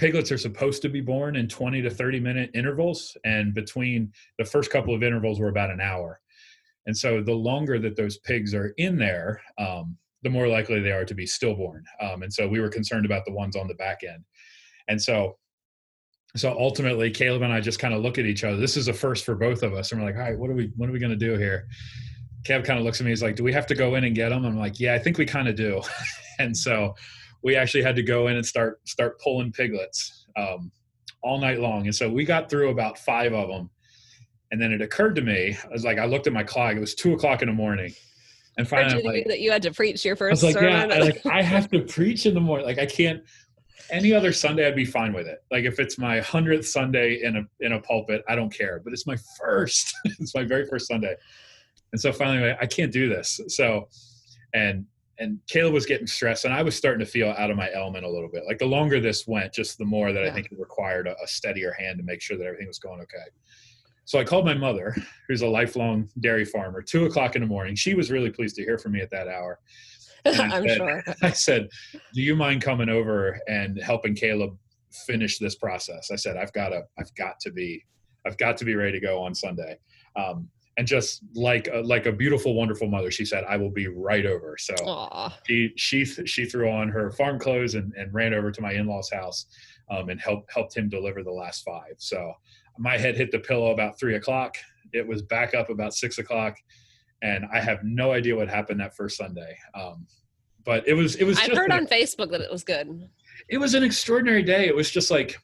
piglets 0.00 0.32
are 0.32 0.38
supposed 0.38 0.80
to 0.80 0.88
be 0.88 1.02
born 1.02 1.36
in 1.36 1.46
20 1.46 1.82
to 1.82 1.90
30 1.90 2.20
minute 2.20 2.50
intervals 2.54 3.14
and 3.24 3.52
between 3.52 4.10
the 4.38 4.44
first 4.44 4.70
couple 4.70 4.94
of 4.94 5.02
intervals 5.02 5.38
were 5.38 5.50
about 5.50 5.70
an 5.70 5.80
hour. 5.80 6.18
And 6.86 6.96
so 6.96 7.20
the 7.20 7.34
longer 7.34 7.78
that 7.78 7.96
those 7.96 8.16
pigs 8.16 8.54
are 8.54 8.72
in 8.78 8.96
there, 8.96 9.42
um, 9.58 9.98
the 10.22 10.30
more 10.30 10.48
likely 10.48 10.80
they 10.80 10.90
are 10.90 11.04
to 11.04 11.14
be 11.14 11.26
stillborn. 11.26 11.84
Um, 12.00 12.22
and 12.22 12.32
so 12.32 12.48
we 12.48 12.60
were 12.60 12.70
concerned 12.70 13.04
about 13.04 13.26
the 13.26 13.32
ones 13.32 13.56
on 13.56 13.68
the 13.68 13.74
back 13.74 14.00
end. 14.02 14.24
And 14.88 15.00
so 15.00 15.36
so 16.36 16.56
ultimately 16.56 17.10
caleb 17.10 17.42
and 17.42 17.52
i 17.52 17.60
just 17.60 17.80
kind 17.80 17.92
of 17.92 18.02
look 18.02 18.16
at 18.16 18.24
each 18.24 18.44
other. 18.44 18.56
This 18.56 18.76
is 18.76 18.88
a 18.88 18.92
first 18.94 19.26
for 19.26 19.34
both 19.34 19.62
of 19.62 19.74
us 19.74 19.92
and 19.92 20.00
we're 20.00 20.06
like 20.06 20.16
all 20.16 20.22
right 20.22 20.38
what 20.38 20.48
are 20.48 20.54
we 20.54 20.72
what 20.76 20.88
are 20.88 20.92
we 20.92 20.98
going 20.98 21.10
to 21.10 21.16
do 21.16 21.36
here? 21.36 21.68
Caleb 22.44 22.64
kind 22.64 22.78
of 22.78 22.86
looks 22.86 23.00
at 23.00 23.04
me 23.04 23.10
he's 23.10 23.22
like 23.22 23.36
do 23.36 23.44
we 23.44 23.52
have 23.52 23.66
to 23.66 23.74
go 23.74 23.96
in 23.96 24.04
and 24.04 24.14
get 24.14 24.30
them 24.30 24.46
i'm 24.46 24.56
like 24.56 24.80
yeah 24.80 24.94
i 24.94 24.98
think 24.98 25.18
we 25.18 25.26
kind 25.26 25.46
of 25.46 25.56
do. 25.56 25.82
And 26.38 26.56
so 26.56 26.94
we 27.42 27.56
actually 27.56 27.82
had 27.82 27.96
to 27.96 28.02
go 28.02 28.28
in 28.28 28.36
and 28.36 28.44
start 28.44 28.80
start 28.88 29.20
pulling 29.20 29.52
piglets 29.52 30.26
um, 30.36 30.70
all 31.22 31.38
night 31.38 31.60
long 31.60 31.86
and 31.86 31.94
so 31.94 32.08
we 32.08 32.24
got 32.24 32.48
through 32.48 32.70
about 32.70 32.98
five 32.98 33.32
of 33.32 33.48
them 33.48 33.70
and 34.50 34.60
then 34.60 34.72
it 34.72 34.80
occurred 34.80 35.14
to 35.14 35.22
me 35.22 35.56
i 35.64 35.68
was 35.72 35.84
like 35.84 35.98
i 35.98 36.04
looked 36.04 36.26
at 36.26 36.32
my 36.32 36.42
clock 36.42 36.74
it 36.74 36.80
was 36.80 36.94
two 36.94 37.12
o'clock 37.12 37.42
in 37.42 37.48
the 37.48 37.54
morning 37.54 37.92
and 38.56 38.68
finally 38.68 39.02
like, 39.02 39.26
that 39.26 39.40
you 39.40 39.50
had 39.50 39.62
to 39.62 39.72
preach 39.72 40.04
your 40.04 40.16
first 40.16 40.42
I 40.42 40.46
was 40.46 40.54
like, 40.54 40.62
sermon. 40.62 40.90
Yeah, 40.90 40.96
I, 40.96 40.98
like 40.98 41.26
I 41.26 41.42
have 41.42 41.70
to 41.70 41.80
preach 41.80 42.26
in 42.26 42.34
the 42.34 42.40
morning. 42.40 42.66
Like 42.66 42.78
I 42.78 42.86
can't 42.86 43.22
any 43.90 44.12
other 44.12 44.32
Sunday, 44.32 44.66
I'd 44.66 44.76
be 44.76 44.84
fine 44.84 45.12
with 45.12 45.26
it. 45.26 45.42
Like 45.50 45.64
if 45.64 45.78
it's 45.78 45.98
my 45.98 46.20
hundredth 46.20 46.66
Sunday 46.66 47.22
in 47.22 47.36
a 47.36 47.42
in 47.60 47.72
a 47.72 47.80
pulpit, 47.80 48.22
I 48.28 48.34
don't 48.34 48.52
care. 48.52 48.80
But 48.82 48.92
it's 48.92 49.06
my 49.06 49.16
first. 49.38 49.94
it's 50.04 50.34
my 50.34 50.44
very 50.44 50.66
first 50.66 50.88
Sunday, 50.88 51.14
and 51.92 52.00
so 52.00 52.12
finally, 52.12 52.54
I 52.60 52.66
can't 52.66 52.92
do 52.92 53.08
this. 53.08 53.40
So, 53.48 53.88
and 54.54 54.84
and 55.20 55.38
Caleb 55.48 55.74
was 55.74 55.86
getting 55.86 56.06
stressed, 56.06 56.46
and 56.46 56.52
I 56.52 56.62
was 56.62 56.74
starting 56.74 57.04
to 57.04 57.10
feel 57.10 57.28
out 57.28 57.50
of 57.50 57.56
my 57.56 57.70
element 57.74 58.04
a 58.04 58.10
little 58.10 58.28
bit. 58.28 58.44
Like 58.46 58.58
the 58.58 58.66
longer 58.66 59.00
this 59.00 59.26
went, 59.26 59.52
just 59.52 59.76
the 59.78 59.84
more 59.84 60.12
that 60.12 60.24
yeah. 60.24 60.30
I 60.30 60.32
think 60.32 60.46
it 60.50 60.58
required 60.58 61.06
a, 61.06 61.14
a 61.22 61.26
steadier 61.26 61.72
hand 61.78 61.98
to 61.98 62.04
make 62.04 62.22
sure 62.22 62.38
that 62.38 62.44
everything 62.44 62.66
was 62.66 62.78
going 62.78 63.00
okay. 63.02 63.18
So 64.06 64.18
I 64.18 64.24
called 64.24 64.46
my 64.46 64.54
mother, 64.54 64.96
who's 65.28 65.42
a 65.42 65.46
lifelong 65.46 66.08
dairy 66.20 66.46
farmer, 66.46 66.82
two 66.82 67.04
o'clock 67.04 67.36
in 67.36 67.42
the 67.42 67.46
morning. 67.46 67.76
She 67.76 67.94
was 67.94 68.10
really 68.10 68.30
pleased 68.30 68.56
to 68.56 68.64
hear 68.64 68.78
from 68.78 68.92
me 68.92 69.02
at 69.02 69.10
that 69.10 69.28
hour. 69.28 69.60
I'm 70.26 70.66
said, 70.66 70.76
sure. 70.76 71.04
I 71.22 71.30
said, 71.30 71.68
"Do 72.14 72.22
you 72.22 72.34
mind 72.34 72.62
coming 72.62 72.88
over 72.88 73.38
and 73.46 73.80
helping 73.80 74.14
Caleb 74.14 74.56
finish 75.06 75.38
this 75.38 75.54
process?" 75.54 76.10
I 76.10 76.16
said, 76.16 76.38
"I've 76.38 76.52
got 76.54 76.70
to, 76.70 76.82
I've 76.98 77.14
got 77.14 77.38
to 77.40 77.52
be, 77.52 77.84
I've 78.26 78.38
got 78.38 78.56
to 78.56 78.64
be 78.64 78.74
ready 78.74 78.92
to 78.92 79.00
go 79.00 79.22
on 79.22 79.34
Sunday." 79.34 79.78
Um, 80.16 80.48
and 80.76 80.86
just 80.86 81.22
like 81.34 81.68
a, 81.72 81.78
like 81.78 82.06
a 82.06 82.12
beautiful, 82.12 82.54
wonderful 82.54 82.88
mother, 82.88 83.10
she 83.10 83.24
said, 83.24 83.44
"I 83.48 83.56
will 83.56 83.70
be 83.70 83.88
right 83.88 84.24
over." 84.24 84.56
So 84.58 84.74
Aww. 84.74 85.32
she 85.46 85.72
she 85.76 86.04
she 86.04 86.44
threw 86.44 86.70
on 86.70 86.88
her 86.88 87.10
farm 87.10 87.38
clothes 87.38 87.74
and, 87.74 87.92
and 87.94 88.12
ran 88.14 88.34
over 88.34 88.50
to 88.50 88.62
my 88.62 88.72
in-laws' 88.72 89.10
house 89.10 89.46
um, 89.90 90.08
and 90.08 90.20
helped 90.20 90.52
helped 90.52 90.76
him 90.76 90.88
deliver 90.88 91.22
the 91.22 91.32
last 91.32 91.64
five. 91.64 91.94
So 91.98 92.32
my 92.78 92.96
head 92.96 93.16
hit 93.16 93.30
the 93.30 93.40
pillow 93.40 93.72
about 93.72 93.98
three 93.98 94.14
o'clock. 94.14 94.56
It 94.92 95.06
was 95.06 95.22
back 95.22 95.54
up 95.54 95.70
about 95.70 95.94
six 95.94 96.18
o'clock 96.18 96.56
and 97.22 97.44
I 97.52 97.60
have 97.60 97.84
no 97.84 98.12
idea 98.12 98.36
what 98.36 98.48
happened 98.48 98.80
that 98.80 98.96
first 98.96 99.16
Sunday. 99.16 99.56
Um, 99.74 100.06
but 100.64 100.86
it 100.86 100.94
was 100.94 101.16
it 101.16 101.24
was. 101.24 101.38
I've 101.38 101.56
heard 101.56 101.70
on 101.70 101.86
Facebook 101.86 102.30
that 102.30 102.40
it 102.40 102.50
was 102.50 102.64
good. 102.64 103.08
It 103.48 103.58
was 103.58 103.74
an 103.74 103.82
extraordinary 103.82 104.42
day. 104.42 104.66
It 104.66 104.76
was 104.76 104.90
just 104.90 105.10
like, 105.10 105.38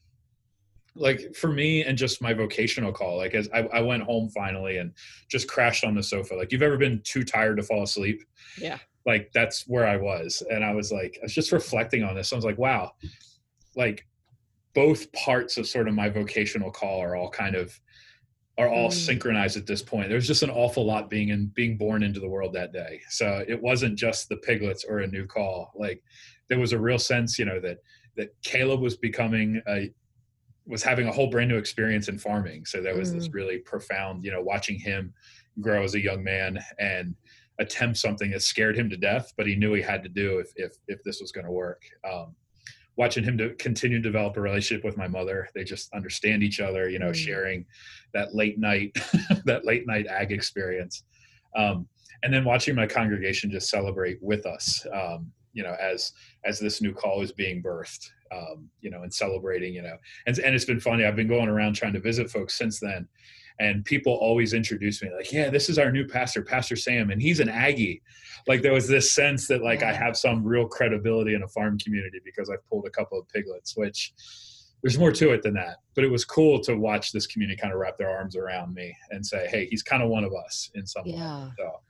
like 0.97 1.35
for 1.35 1.49
me 1.49 1.83
and 1.83 1.97
just 1.97 2.23
my 2.23 2.33
vocational 2.33 2.93
call. 2.93 3.17
Like 3.17 3.35
as 3.35 3.49
I, 3.53 3.61
I 3.73 3.81
went 3.81 4.03
home 4.03 4.29
finally 4.31 4.79
and 4.79 4.93
just 5.29 5.49
crashed 5.49 5.85
on 5.85 5.95
the 5.95 6.03
sofa. 6.03 6.35
Like 6.35 6.53
you've 6.53 6.63
ever 6.63 6.77
been 6.77 7.01
too 7.05 7.23
tired 7.23 7.57
to 7.59 7.63
fall 7.63 7.83
asleep? 7.83 8.23
Yeah. 8.59 8.79
Like 9.05 9.31
that's 9.33 9.69
where 9.69 9.87
I 9.87 9.97
was, 9.97 10.43
and 10.51 10.65
I 10.65 10.75
was 10.75 10.91
like, 10.91 11.17
I 11.23 11.25
was 11.25 11.35
just 11.35 11.53
reflecting 11.53 12.03
on 12.03 12.17
this. 12.17 12.33
I 12.33 12.37
was 12.37 12.45
like, 12.45 12.59
wow, 12.59 12.93
like 13.77 14.05
both 14.75 15.11
parts 15.13 15.57
of 15.57 15.67
sort 15.69 15.87
of 15.87 15.95
my 15.95 16.09
vocational 16.09 16.73
call 16.73 17.01
are 17.01 17.15
all 17.15 17.31
kind 17.31 17.55
of 17.55 17.79
are 18.59 18.69
all 18.69 18.89
mm. 18.89 18.93
synchronized 18.93 19.57
at 19.57 19.67
this 19.67 19.83
point. 19.83 20.09
There's 20.09 20.27
just 20.27 20.43
an 20.43 20.51
awful 20.51 20.85
lot 20.85 21.09
being 21.09 21.29
in 21.29 21.53
being 21.55 21.77
born 21.77 22.03
into 22.03 22.21
the 22.21 22.29
world 22.29 22.53
that 22.55 22.73
day. 22.73 23.01
So 23.11 23.45
it 23.47 23.61
wasn't 23.63 23.99
just 23.99 24.29
the 24.29 24.39
piglets 24.39 24.85
or 24.85 25.01
a 25.01 25.07
new 25.07 25.27
call. 25.27 25.73
Like 25.77 26.03
there 26.49 26.59
was 26.59 26.73
a 26.73 26.79
real 26.79 26.99
sense, 26.99 27.39
you 27.39 27.45
know, 27.45 27.61
that 27.61 27.79
that 28.17 28.35
Caleb 28.43 28.81
was 28.81 28.97
becoming 28.97 29.63
a 29.69 29.91
was 30.67 30.83
having 30.83 31.09
a 31.09 31.13
whole 31.13 31.29
brand 31.29 31.49
new 31.49 31.57
experience 31.57 32.09
in 32.09 32.19
farming. 32.19 32.65
So 32.65 32.83
there 32.83 32.97
was 32.97 33.13
mm. 33.13 33.15
this 33.15 33.29
really 33.33 33.59
profound, 33.59 34.25
you 34.25 34.33
know, 34.33 34.43
watching 34.43 34.79
him 34.79 35.15
grow 35.61 35.83
as 35.83 35.95
a 35.95 36.01
young 36.01 36.23
man 36.23 36.59
and 36.79 37.15
attempt 37.59 37.99
something 37.99 38.31
that 38.33 38.43
scared 38.43 38.77
him 38.77 38.91
to 38.91 38.97
death, 38.97 39.33
but 39.37 39.47
he 39.47 39.57
knew 39.57 39.73
he 39.75 39.83
had 39.83 40.03
to 40.03 40.09
do 40.09 40.39
if 40.39 40.53
if 40.57 40.77
if 40.89 41.03
this 41.05 41.21
was 41.21 41.33
going 41.33 41.47
to 41.47 41.53
work. 41.53 41.83
Um, 42.09 42.35
watching 42.97 43.23
him 43.23 43.37
to 43.39 43.51
continue 43.57 43.99
to 43.99 44.03
develop 44.03 44.37
a 44.37 44.41
relationship 44.41 44.85
with 44.85 44.97
my 44.97 45.07
mother. 45.07 45.49
They 45.55 45.65
just 45.65 45.93
understand 45.93 46.43
each 46.43 46.61
other, 46.61 46.89
you 46.89 46.99
know, 46.99 47.11
mm. 47.11 47.15
sharing 47.15 47.67
that 48.15 48.35
late 48.35 48.59
night, 48.59 48.97
that 49.45 49.65
late 49.65 49.87
night 49.87 50.07
ag 50.07 50.33
experience. 50.33 51.05
Um, 51.55 51.87
and 52.23 52.33
then 52.33 52.45
watching 52.45 52.75
my 52.75 52.87
congregation 52.87 53.51
just 53.51 53.69
celebrate 53.69 54.19
with 54.23 54.47
us, 54.47 54.85
um, 54.93 55.31
you 55.56 55.62
know, 55.62 55.75
as, 55.81 56.12
as 56.44 56.61
this 56.61 56.82
new 56.82 56.93
call 56.93 57.23
is 57.23 57.32
being 57.32 57.62
birthed, 57.62 58.11
um, 58.31 58.69
you 58.81 58.91
know, 58.91 59.03
and 59.03 59.12
celebrating, 59.12 59.75
you 59.75 59.82
know, 59.82 59.97
and, 60.26 60.38
and 60.38 60.55
it's 60.55 60.64
been 60.64 60.81
funny. 60.81 61.05
I've 61.05 61.17
been 61.17 61.29
going 61.29 61.49
around 61.49 61.75
trying 61.75 61.94
to 61.94 62.00
visit 62.00 62.31
folks 62.31 62.56
since 62.56 62.79
then 62.79 63.08
and 63.58 63.85
people 63.85 64.12
always 64.12 64.53
introduce 64.53 65.03
me 65.03 65.11
like 65.14 65.32
yeah 65.32 65.49
this 65.49 65.69
is 65.69 65.79
our 65.79 65.91
new 65.91 66.06
pastor 66.06 66.43
pastor 66.43 66.76
sam 66.76 67.11
and 67.11 67.23
he's 67.23 67.41
an 67.41 67.49
aggie 67.49 68.03
like 68.47 68.62
there 68.62 68.73
was 68.73 68.88
this 68.88 69.11
sense 69.11 69.47
that 69.49 69.62
like 69.62 69.82
i 69.82 69.93
have 69.93 70.17
some 70.17 70.44
real 70.44 70.67
credibility 70.67 71.35
in 71.35 71.43
a 71.43 71.49
farm 71.49 71.79
community 71.79 72.20
because 72.25 72.50
i've 72.50 72.64
pulled 72.69 72.87
a 72.87 72.91
couple 72.91 73.19
of 73.19 73.26
piglets 73.29 73.76
which 73.76 74.12
there's 74.82 74.99
more 74.99 75.12
to 75.12 75.32
it 75.32 75.43
than 75.43 75.55
that 75.55 75.76
but 75.94 76.05
it 76.05 76.11
was 76.11 76.25
cool 76.25 76.61
to 76.61 76.76
watch 76.76 77.12
this 77.12 77.26
community 77.26 77.59
kind 77.59 77.73
of 77.73 77.81
wrap 77.81 77.97
their 77.97 78.11
arms 78.11 78.37
around 78.37 78.75
me 78.75 78.94
and 79.11 79.25
say 79.25 79.47
hey 79.50 79.67
he's 79.70 79.82
kind 79.82 80.02
of 80.02 80.09
one 80.09 80.25
of 80.25 80.32
us 80.35 80.70
in 80.75 80.87
some 80.87 81.02
yeah. 81.06 81.47
way 81.47 81.50
so 81.59 81.81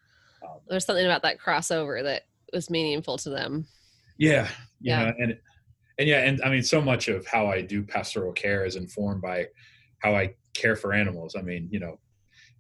um, 0.47 0.59
there's 0.69 0.85
something 0.85 1.05
about 1.05 1.23
that 1.23 1.39
crossover 1.41 2.03
that 2.03 2.27
was 2.53 2.71
meaningful 2.71 3.17
to 3.17 3.31
them 3.31 3.67
yeah 4.19 4.49
yeah 4.81 5.05
know, 5.05 5.13
and 5.19 5.39
and 5.99 6.09
yeah 6.09 6.21
and 6.21 6.41
i 6.43 6.51
mean 6.51 6.63
so 6.63 6.81
much 6.81 7.09
of 7.09 7.27
how 7.27 7.47
i 7.47 7.61
do 7.61 7.83
pastoral 7.83 8.33
care 8.33 8.65
is 8.65 8.77
informed 8.77 9.21
by 9.23 9.47
how 9.99 10.15
i 10.15 10.35
care 10.57 10.77
for 10.77 10.93
animals. 10.93 11.37
I 11.37 11.43
mean, 11.43 11.69
you 11.71 11.79
know, 11.79 11.99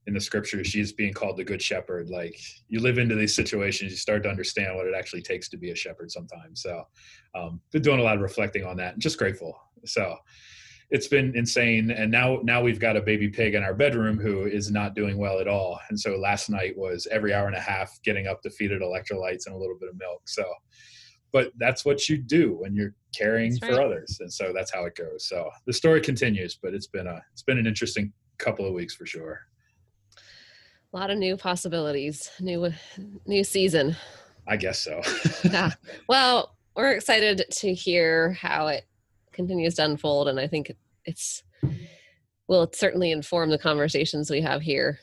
in 0.07 0.15
the 0.15 0.21
scriptures, 0.21 0.71
Jesus 0.71 0.93
being 0.93 1.13
called 1.13 1.37
the 1.37 1.45
good 1.45 1.61
shepherd. 1.61 2.09
Like 2.09 2.39
you 2.69 2.81
live 2.81 2.99
into 2.99 3.17
these 3.17 3.35
situations, 3.35 3.91
you 3.91 3.97
start 3.97 4.23
to 4.23 4.29
understand 4.29 4.77
what 4.77 4.87
it 4.87 4.95
actually 4.97 5.23
takes 5.23 5.49
to 5.49 5.57
be 5.57 5.71
a 5.71 5.75
shepherd 5.75 6.13
sometimes. 6.13 6.63
So, 6.63 6.85
um, 7.35 7.61
been 7.73 7.83
doing 7.83 7.99
a 7.99 8.03
lot 8.03 8.17
of 8.17 8.23
reflecting 8.23 8.65
on 8.65 8.77
that 8.77 8.95
and 8.95 9.03
just 9.03 9.19
grateful. 9.19 9.59
So, 9.85 10.17
it's 10.91 11.09
been 11.09 11.37
insane. 11.37 11.91
And 11.91 12.11
now, 12.11 12.39
now 12.43 12.63
we've 12.63 12.79
got 12.79 12.97
a 12.97 13.01
baby 13.01 13.29
pig 13.29 13.55
in 13.55 13.63
our 13.63 13.75
bedroom 13.75 14.19
who 14.19 14.45
is 14.45 14.71
not 14.71 14.95
doing 14.95 15.19
well 15.19 15.41
at 15.41 15.49
all. 15.49 15.81
And 15.89 15.99
so 15.99 16.17
last 16.17 16.49
night 16.49 16.77
was 16.77 17.09
every 17.11 17.35
hour 17.35 17.47
and 17.47 17.57
a 17.57 17.61
half 17.61 17.99
getting 18.05 18.27
up 18.27 18.43
to 18.43 18.51
feed 18.51 18.71
it 18.71 18.83
electrolytes 18.83 19.47
and 19.47 19.55
a 19.55 19.59
little 19.59 19.77
bit 19.79 19.89
of 19.89 19.99
milk. 19.99 20.23
So, 20.27 20.45
but 21.33 21.53
that's 21.59 21.85
what 21.85 22.09
you 22.09 22.17
do 22.17 22.57
when 22.59 22.75
you're 22.75 22.95
caring 23.17 23.59
right. 23.63 23.73
for 23.73 23.83
others 23.83 24.19
and 24.21 24.33
so 24.33 24.53
that's 24.55 24.73
how 24.73 24.85
it 24.85 24.95
goes 24.95 25.27
so 25.29 25.51
the 25.67 25.73
story 25.73 26.01
continues 26.01 26.59
but 26.63 26.75
it's 26.75 26.87
been 26.87 27.07
a 27.07 27.23
it's 27.33 27.43
been 27.43 27.59
an 27.59 27.67
interesting 27.67 28.13
couple 28.39 28.67
of 28.67 28.73
weeks 28.73 28.95
for 28.95 29.07
sure 29.07 29.41
a 30.17 30.97
lot 30.97 31.11
of 31.11 31.19
new 31.19 31.37
possibilities 31.37 32.31
new 32.41 32.73
new 33.27 33.45
season 33.45 33.97
i 34.47 34.57
guess 34.57 34.81
so 34.81 35.01
yeah 35.45 35.71
well 36.09 36.57
we're 36.75 36.93
excited 36.93 37.45
to 37.51 37.73
hear 37.73 38.33
how 38.33 38.67
it 38.67 38.85
continues 39.37 39.75
to 39.75 39.85
unfold 39.85 40.29
and 40.29 40.41
i 40.41 40.47
think 40.47 40.73
it's 41.05 41.43
will 42.49 42.69
certainly 42.73 43.13
inform 43.13 43.51
the 43.51 43.59
conversations 43.59 44.31
we 44.31 44.41
have 44.41 44.63
here 44.63 44.99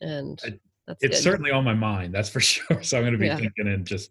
and 0.00 0.40
it's 0.88 1.00
good. 1.00 1.14
certainly 1.14 1.50
on 1.50 1.64
my 1.64 1.74
mind 1.74 2.14
that's 2.14 2.28
for 2.28 2.40
sure 2.40 2.82
so 2.82 2.96
i'm 2.96 3.02
going 3.02 3.12
to 3.12 3.18
be 3.18 3.26
yeah. 3.26 3.36
thinking 3.36 3.68
and 3.68 3.86
just 3.86 4.10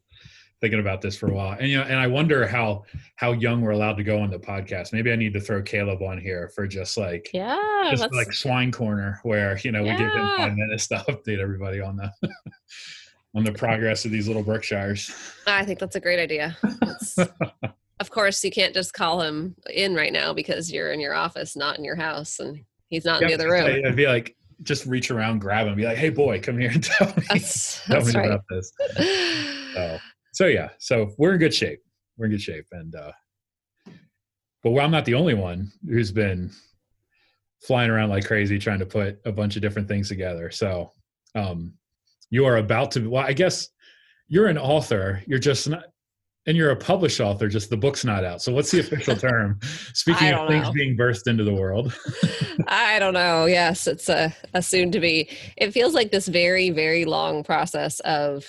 thinking 0.60 0.80
about 0.80 1.02
this 1.02 1.16
for 1.16 1.28
a 1.28 1.34
while 1.34 1.56
and 1.60 1.70
you 1.70 1.78
know 1.78 1.84
and 1.84 2.00
i 2.00 2.08
wonder 2.08 2.48
how 2.48 2.84
how 3.16 3.32
young 3.32 3.62
we're 3.62 3.72
allowed 3.72 3.96
to 3.96 4.04
go 4.04 4.20
on 4.20 4.32
the 4.32 4.40
podcast 4.40 4.92
maybe 4.92 5.12
i 5.12 5.16
need 5.16 5.34
to 5.34 5.40
throw 5.40 5.62
caleb 5.62 6.02
on 6.02 6.20
here 6.20 6.50
for 6.56 6.68
just 6.68 6.98
like 6.98 7.30
yeah 7.34 7.90
just 7.92 8.12
like 8.14 8.34
swine 8.34 8.72
corner 8.72 9.20
where 9.24 9.58
you 9.60 9.72
know 9.72 9.84
yeah. 9.84 9.94
we 9.94 9.98
give 10.04 10.12
him 10.12 10.28
five 10.38 10.54
minutes 10.56 10.88
to 10.88 10.96
update 11.10 11.40
everybody 11.40 11.80
on 11.80 11.96
the 11.96 12.12
on 13.36 13.44
the 13.44 13.52
progress 13.52 14.04
of 14.04 14.10
these 14.10 14.28
little 14.28 14.44
berkshires 14.44 15.14
i 15.46 15.64
think 15.64 15.78
that's 15.78 15.96
a 15.96 16.00
great 16.00 16.20
idea 16.20 16.58
of 18.00 18.10
course 18.12 18.44
you 18.44 18.52
can't 18.52 18.74
just 18.74 18.94
call 18.94 19.22
him 19.22 19.56
in 19.74 19.96
right 19.96 20.14
now 20.14 20.34
because 20.34 20.72
you're 20.72 20.92
in 20.92 21.00
your 21.00 21.14
office 21.14 21.56
not 21.56 21.78
in 21.78 21.84
your 21.84 21.96
house 21.96 22.40
and 22.40 22.64
he's 22.90 23.06
not 23.06 23.22
yeah, 23.22 23.28
in 23.28 23.38
the 23.38 23.44
other 23.44 23.52
room 23.52 23.86
i'd 23.86 23.96
be 23.96 24.08
like 24.08 24.36
just 24.64 24.86
reach 24.86 25.12
around 25.12 25.40
grab 25.40 25.64
him 25.64 25.70
and 25.70 25.78
be 25.78 25.86
like 25.86 25.98
hey 25.98 26.10
boy 26.10 26.40
come 26.40 26.58
here 26.58 26.72
and 26.72 26.84
tell 26.84 27.08
me, 27.08 27.24
that's, 27.30 27.86
tell 27.86 28.02
that's 28.02 28.14
me 28.14 28.20
right. 28.20 28.32
about 28.32 28.44
this 28.50 28.72
so 29.74 30.00
so 30.38 30.46
yeah, 30.46 30.70
so 30.78 31.16
we're 31.18 31.34
in 31.34 31.40
good 31.40 31.54
shape. 31.54 31.82
We're 32.16 32.26
in 32.26 32.32
good 32.32 32.42
shape, 32.44 32.68
and 32.72 32.94
uh, 32.94 33.12
but 34.62 34.78
I'm 34.78 34.92
not 34.92 35.04
the 35.04 35.16
only 35.16 35.34
one 35.34 35.72
who's 35.90 36.12
been 36.12 36.52
flying 37.64 37.90
around 37.90 38.10
like 38.10 38.24
crazy 38.24 38.60
trying 38.60 38.78
to 38.78 38.86
put 38.86 39.20
a 39.26 39.32
bunch 39.32 39.56
of 39.56 39.64
different 39.64 39.88
things 39.88 40.10
together. 40.10 40.52
So 40.52 40.92
um, 41.34 41.74
you 42.30 42.46
are 42.46 42.58
about 42.58 42.92
to. 42.92 43.10
Well, 43.10 43.26
I 43.26 43.34
guess 43.34 43.70
you're 44.28 44.46
an 44.46 44.60
author. 44.60 45.24
You're 45.26 45.40
just 45.40 45.68
not. 45.68 45.86
And 46.48 46.56
you're 46.56 46.72
a 46.72 46.76
published 46.78 47.20
author, 47.20 47.50
just 47.50 47.70
the 47.70 47.76
book's 47.76 48.06
not 48.06 48.24
out. 48.24 48.42
So 48.42 48.54
what's 48.54 48.72
the 48.72 48.80
official 48.80 49.16
term? 49.18 49.60
Speaking 49.94 50.34
of 50.34 50.48
things 50.48 50.64
know. 50.64 50.72
being 50.72 50.98
birthed 50.98 51.28
into 51.28 51.44
the 51.44 51.54
world. 51.54 51.94
I 52.68 53.00
don't 53.00 53.14
know. 53.14 53.46
Yes, 53.46 53.86
it's 53.86 54.08
a, 54.08 54.34
a 54.54 54.62
soon 54.62 54.92
to 54.94 55.02
be. 55.02 55.30
It 55.58 55.72
feels 55.72 55.94
like 55.94 56.12
this 56.12 56.28
very, 56.30 56.70
very 56.70 57.04
long 57.04 57.44
process 57.44 58.00
of, 58.00 58.46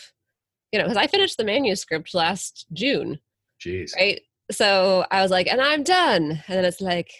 you 0.73 0.78
know, 0.78 0.85
because 0.85 0.97
I 0.97 1.09
finished 1.09 1.38
the 1.38 1.45
manuscript 1.45 2.14
last 2.14 2.67
June, 2.73 3.19
Jeez. 3.61 3.90
right? 3.97 4.21
So 4.52 5.05
I 5.11 5.21
was 5.21 5.33
like, 5.33 5.49
and 5.49 5.61
I'm 5.61 5.83
done. 5.83 6.43
And 6.47 6.57
then 6.57 6.64
it's 6.64 6.81
like, 6.81 7.11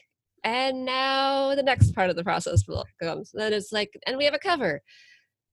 and 0.44 0.85
now 0.85 1.56
the 1.56 1.62
next 1.62 1.92
part 1.92 2.08
of 2.08 2.14
the 2.16 2.23
process 2.25 2.62
will- 2.68 2.87
comes. 3.02 3.30
then 3.35 3.52
it's 3.52 3.73
like, 3.73 3.90
and 4.06 4.16
we 4.16 4.25
have 4.25 4.35
a 4.35 4.38
cover. 4.38 4.80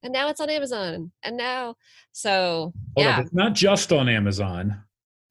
And 0.03 0.13
now 0.13 0.29
it's 0.29 0.39
on 0.39 0.51
Amazon. 0.51 1.11
And 1.23 1.35
now, 1.35 1.75
so 2.11 2.71
Hold 2.95 3.07
yeah. 3.07 3.17
up. 3.17 3.25
It's 3.25 3.33
not 3.33 3.53
just 3.53 3.91
on 3.91 4.07
Amazon. 4.07 4.83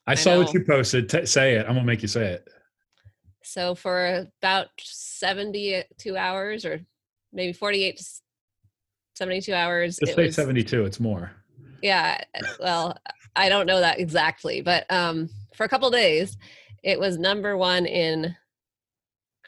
I, 0.07 0.13
I 0.13 0.15
saw 0.15 0.39
what 0.39 0.53
you 0.53 0.65
posted. 0.65 1.09
T- 1.09 1.27
say 1.27 1.55
it. 1.55 1.67
I'm 1.67 1.75
gonna 1.75 1.85
make 1.85 2.03
you 2.03 2.09
say 2.09 2.33
it. 2.33 2.49
So 3.43 3.75
for 3.75 4.27
about 4.41 4.69
72 4.79 6.17
hours 6.17 6.65
or 6.65 6.81
maybe 7.33 7.53
48 7.53 7.99
to 7.99 8.05
72 9.17 9.53
hours, 9.53 9.97
Just 9.99 10.13
it 10.13 10.17
say 10.17 10.27
was, 10.27 10.35
72. 10.35 10.85
It's 10.85 11.01
more. 11.01 11.31
yeah, 11.83 12.23
well, 12.59 12.97
I 13.37 13.49
don't 13.49 13.67
know 13.67 13.81
that 13.81 14.01
exactly, 14.01 14.61
but 14.61 14.91
um, 14.91 15.29
for 15.55 15.65
a 15.65 15.69
couple 15.69 15.91
days, 15.91 16.37
it 16.83 16.99
was 16.99 17.19
number 17.19 17.57
one 17.57 17.87
in 17.87 18.35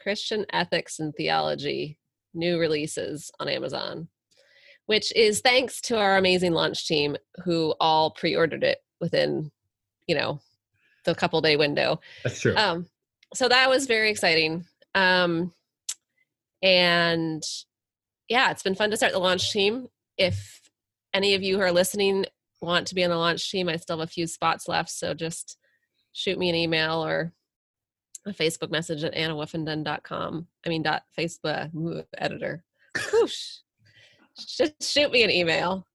Christian 0.02 0.46
ethics 0.52 0.98
and 0.98 1.14
theology 1.14 1.98
new 2.34 2.58
releases 2.58 3.30
on 3.40 3.48
Amazon, 3.48 4.08
which 4.86 5.14
is 5.16 5.40
thanks 5.40 5.80
to 5.82 5.98
our 5.98 6.16
amazing 6.16 6.52
launch 6.52 6.86
team 6.86 7.16
who 7.44 7.74
all 7.80 8.10
pre-ordered 8.12 8.62
it 8.62 8.78
within, 9.00 9.50
you 10.06 10.14
know, 10.14 10.40
the 11.04 11.14
couple 11.14 11.40
day 11.40 11.56
window. 11.56 12.00
That's 12.24 12.40
true. 12.40 12.54
Um, 12.56 12.86
so 13.34 13.48
that 13.48 13.68
was 13.68 13.86
very 13.86 14.10
exciting. 14.10 14.64
Um, 14.94 15.52
and 16.62 17.42
yeah, 18.28 18.50
it's 18.50 18.62
been 18.62 18.74
fun 18.74 18.90
to 18.90 18.96
start 18.96 19.12
the 19.12 19.18
launch 19.18 19.52
team. 19.52 19.88
If 20.16 20.60
any 21.12 21.34
of 21.34 21.42
you 21.42 21.56
who 21.56 21.62
are 21.62 21.72
listening 21.72 22.26
want 22.60 22.86
to 22.88 22.94
be 22.94 23.04
on 23.04 23.10
the 23.10 23.16
launch 23.16 23.50
team, 23.50 23.68
I 23.68 23.76
still 23.76 23.98
have 23.98 24.08
a 24.08 24.10
few 24.10 24.26
spots 24.26 24.68
left. 24.68 24.90
So 24.90 25.14
just 25.14 25.58
shoot 26.12 26.38
me 26.38 26.48
an 26.48 26.54
email 26.54 27.04
or 27.04 27.32
a 28.24 28.30
Facebook 28.30 28.70
message 28.70 29.04
at 29.04 29.14
annawoofenden.com. 29.14 30.46
I 30.64 30.68
mean, 30.68 30.82
dot 30.82 31.02
Facebook 31.16 32.04
editor. 32.16 32.64
Whoosh. 33.12 33.58
Just 34.38 34.82
shoot 34.82 35.10
me 35.12 35.22
an 35.22 35.30
email. 35.30 35.86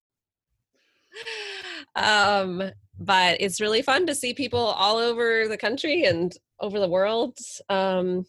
Um, 1.96 2.72
but 3.01 3.38
it's 3.39 3.60
really 3.60 3.81
fun 3.81 4.05
to 4.05 4.15
see 4.15 4.34
people 4.34 4.60
all 4.60 4.98
over 4.98 5.48
the 5.48 5.58
country 5.58 6.03
and 6.03 6.38
over 6.60 6.79
the 6.79 6.88
world 6.88 7.38
um, 7.67 8.25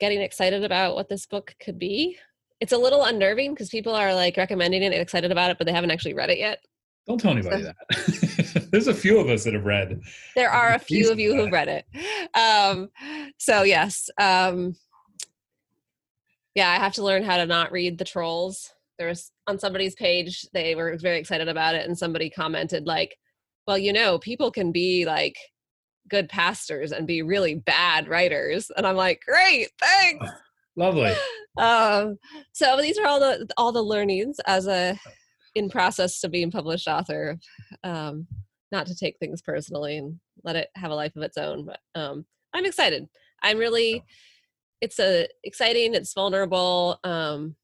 getting 0.00 0.22
excited 0.22 0.64
about 0.64 0.94
what 0.94 1.08
this 1.08 1.26
book 1.26 1.54
could 1.62 1.78
be. 1.78 2.16
It's 2.58 2.72
a 2.72 2.78
little 2.78 3.04
unnerving 3.04 3.52
because 3.52 3.68
people 3.68 3.94
are 3.94 4.14
like 4.14 4.36
recommending 4.38 4.82
it 4.82 4.86
and 4.86 4.94
excited 4.94 5.30
about 5.30 5.50
it, 5.50 5.58
but 5.58 5.66
they 5.66 5.72
haven't 5.72 5.90
actually 5.90 6.14
read 6.14 6.30
it 6.30 6.38
yet. 6.38 6.60
Don't 7.06 7.18
tell 7.18 7.32
anybody 7.32 7.62
that. 7.64 8.68
There's 8.70 8.86
a 8.86 8.94
few 8.94 9.18
of 9.18 9.28
us 9.28 9.44
that 9.44 9.54
have 9.54 9.64
read. 9.64 10.00
There 10.34 10.50
are 10.50 10.74
a 10.74 10.78
few 10.78 11.10
of 11.10 11.18
you 11.18 11.34
who've 11.34 11.52
read 11.52 11.68
it. 11.68 11.86
Um, 12.34 12.88
so 13.38 13.62
yes, 13.62 14.08
um, 14.18 14.74
yeah, 16.54 16.70
I 16.70 16.76
have 16.76 16.94
to 16.94 17.04
learn 17.04 17.24
how 17.24 17.36
to 17.36 17.46
not 17.46 17.72
read 17.72 17.98
the 17.98 18.04
trolls. 18.04 18.72
There 19.00 19.08
was 19.08 19.32
on 19.46 19.58
somebody's 19.58 19.94
page, 19.94 20.46
they 20.52 20.74
were 20.74 20.94
very 20.98 21.18
excited 21.18 21.48
about 21.48 21.74
it, 21.74 21.86
and 21.86 21.96
somebody 21.96 22.28
commented 22.28 22.86
like, 22.86 23.16
"Well, 23.66 23.78
you 23.78 23.94
know, 23.94 24.18
people 24.18 24.50
can 24.50 24.72
be 24.72 25.06
like 25.06 25.36
good 26.06 26.28
pastors 26.28 26.92
and 26.92 27.06
be 27.06 27.22
really 27.22 27.54
bad 27.54 28.08
writers," 28.08 28.70
and 28.76 28.86
I'm 28.86 28.96
like, 28.96 29.22
"Great, 29.26 29.68
thanks." 29.80 30.26
Lovely. 30.76 31.14
um, 31.58 32.18
so 32.52 32.76
these 32.78 32.98
are 32.98 33.06
all 33.06 33.18
the 33.18 33.48
all 33.56 33.72
the 33.72 33.82
learnings 33.82 34.38
as 34.46 34.66
a 34.66 34.98
in 35.54 35.70
process 35.70 36.20
to 36.20 36.28
being 36.28 36.50
published 36.50 36.86
author. 36.86 37.38
Um, 37.82 38.26
not 38.70 38.86
to 38.86 38.94
take 38.94 39.18
things 39.18 39.40
personally 39.40 39.96
and 39.96 40.20
let 40.44 40.56
it 40.56 40.68
have 40.76 40.90
a 40.90 40.94
life 40.94 41.16
of 41.16 41.22
its 41.22 41.38
own, 41.38 41.64
but 41.64 41.80
um, 41.94 42.26
I'm 42.52 42.66
excited. 42.66 43.08
I'm 43.42 43.56
really. 43.56 44.04
It's 44.82 44.98
a 44.98 45.26
exciting. 45.42 45.94
It's 45.94 46.12
vulnerable, 46.12 47.00
um, 47.02 47.56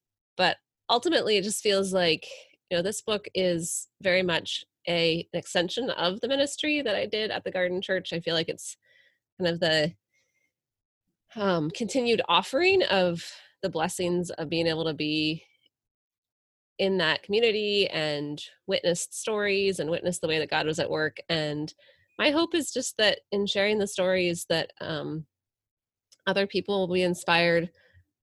ultimately, 0.90 1.36
it 1.36 1.44
just 1.44 1.62
feels 1.62 1.92
like 1.92 2.26
you 2.70 2.76
know 2.76 2.82
this 2.82 3.00
book 3.00 3.26
is 3.34 3.88
very 4.02 4.22
much 4.22 4.64
a 4.88 5.26
an 5.32 5.38
extension 5.38 5.90
of 5.90 6.20
the 6.20 6.28
ministry 6.28 6.82
that 6.82 6.96
I 6.96 7.06
did 7.06 7.30
at 7.30 7.44
the 7.44 7.50
Garden 7.50 7.82
Church. 7.82 8.12
I 8.12 8.20
feel 8.20 8.34
like 8.34 8.48
it's 8.48 8.76
kind 9.38 9.52
of 9.52 9.60
the 9.60 9.92
um, 11.34 11.70
continued 11.70 12.22
offering 12.28 12.82
of 12.84 13.22
the 13.62 13.68
blessings 13.68 14.30
of 14.30 14.48
being 14.48 14.66
able 14.66 14.84
to 14.84 14.94
be 14.94 15.42
in 16.78 16.98
that 16.98 17.22
community 17.22 17.88
and 17.88 18.42
witnessed 18.66 19.18
stories 19.18 19.78
and 19.78 19.90
witness 19.90 20.18
the 20.18 20.28
way 20.28 20.38
that 20.38 20.50
God 20.50 20.66
was 20.66 20.78
at 20.78 20.90
work. 20.90 21.16
And 21.28 21.72
my 22.18 22.30
hope 22.30 22.54
is 22.54 22.72
just 22.72 22.96
that 22.98 23.20
in 23.32 23.46
sharing 23.46 23.78
the 23.78 23.86
stories 23.86 24.46
that 24.48 24.70
um, 24.80 25.26
other 26.26 26.46
people 26.46 26.86
will 26.86 26.94
be 26.94 27.02
inspired, 27.02 27.70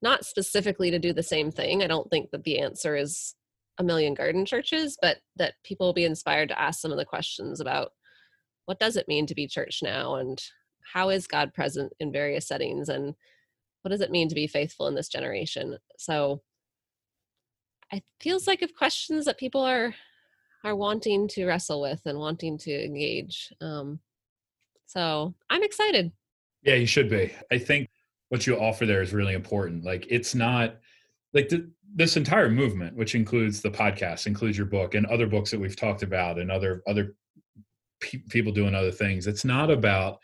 not 0.03 0.25
specifically 0.25 0.91
to 0.91 0.99
do 0.99 1.13
the 1.13 1.23
same 1.23 1.49
thing. 1.49 1.81
I 1.81 1.87
don't 1.87 2.09
think 2.09 2.29
that 2.31 2.43
the 2.43 2.59
answer 2.59 2.95
is 2.95 3.35
a 3.79 3.83
million 3.83 4.13
garden 4.13 4.45
churches, 4.45 4.97
but 5.01 5.17
that 5.37 5.53
people 5.63 5.87
will 5.87 5.93
be 5.93 6.05
inspired 6.05 6.49
to 6.49 6.61
ask 6.61 6.79
some 6.79 6.91
of 6.91 6.97
the 6.97 7.05
questions 7.05 7.59
about 7.59 7.91
what 8.65 8.79
does 8.79 8.97
it 8.97 9.07
mean 9.07 9.25
to 9.27 9.33
be 9.33 9.47
church 9.47 9.79
now 9.81 10.15
and 10.15 10.41
how 10.93 11.09
is 11.09 11.25
God 11.25 11.53
present 11.53 11.93
in 11.99 12.11
various 12.11 12.47
settings 12.47 12.89
and 12.89 13.15
what 13.81 13.89
does 13.89 14.01
it 14.01 14.11
mean 14.11 14.29
to 14.29 14.35
be 14.35 14.45
faithful 14.45 14.87
in 14.87 14.95
this 14.95 15.07
generation? 15.07 15.77
So 15.97 16.41
it 17.91 18.03
feels 18.19 18.45
like 18.45 18.61
of 18.61 18.75
questions 18.75 19.25
that 19.25 19.39
people 19.39 19.61
are 19.61 19.95
are 20.65 20.75
wanting 20.75 21.27
to 21.27 21.45
wrestle 21.45 21.81
with 21.81 22.01
and 22.05 22.17
wanting 22.17 22.57
to 22.57 22.71
engage. 22.71 23.51
Um, 23.59 23.99
so 24.85 25.33
I'm 25.49 25.63
excited. 25.63 26.11
Yeah, 26.61 26.75
you 26.75 26.85
should 26.85 27.09
be. 27.09 27.33
I 27.51 27.57
think 27.57 27.89
what 28.33 28.47
you 28.47 28.59
offer 28.59 28.87
there 28.87 29.03
is 29.03 29.13
really 29.13 29.35
important. 29.35 29.83
Like, 29.83 30.07
it's 30.09 30.33
not 30.33 30.77
like 31.35 31.49
th- 31.49 31.65
this 31.93 32.17
entire 32.17 32.49
movement, 32.49 32.97
which 32.97 33.13
includes 33.13 33.61
the 33.61 33.69
podcast, 33.69 34.25
includes 34.25 34.57
your 34.57 34.65
book 34.65 34.95
and 34.95 35.05
other 35.05 35.27
books 35.27 35.51
that 35.51 35.59
we've 35.59 35.75
talked 35.75 36.01
about, 36.01 36.39
and 36.39 36.49
other 36.49 36.81
other 36.87 37.13
pe- 37.99 38.23
people 38.31 38.51
doing 38.51 38.73
other 38.73 38.89
things. 38.89 39.27
It's 39.27 39.45
not 39.45 39.69
about 39.69 40.17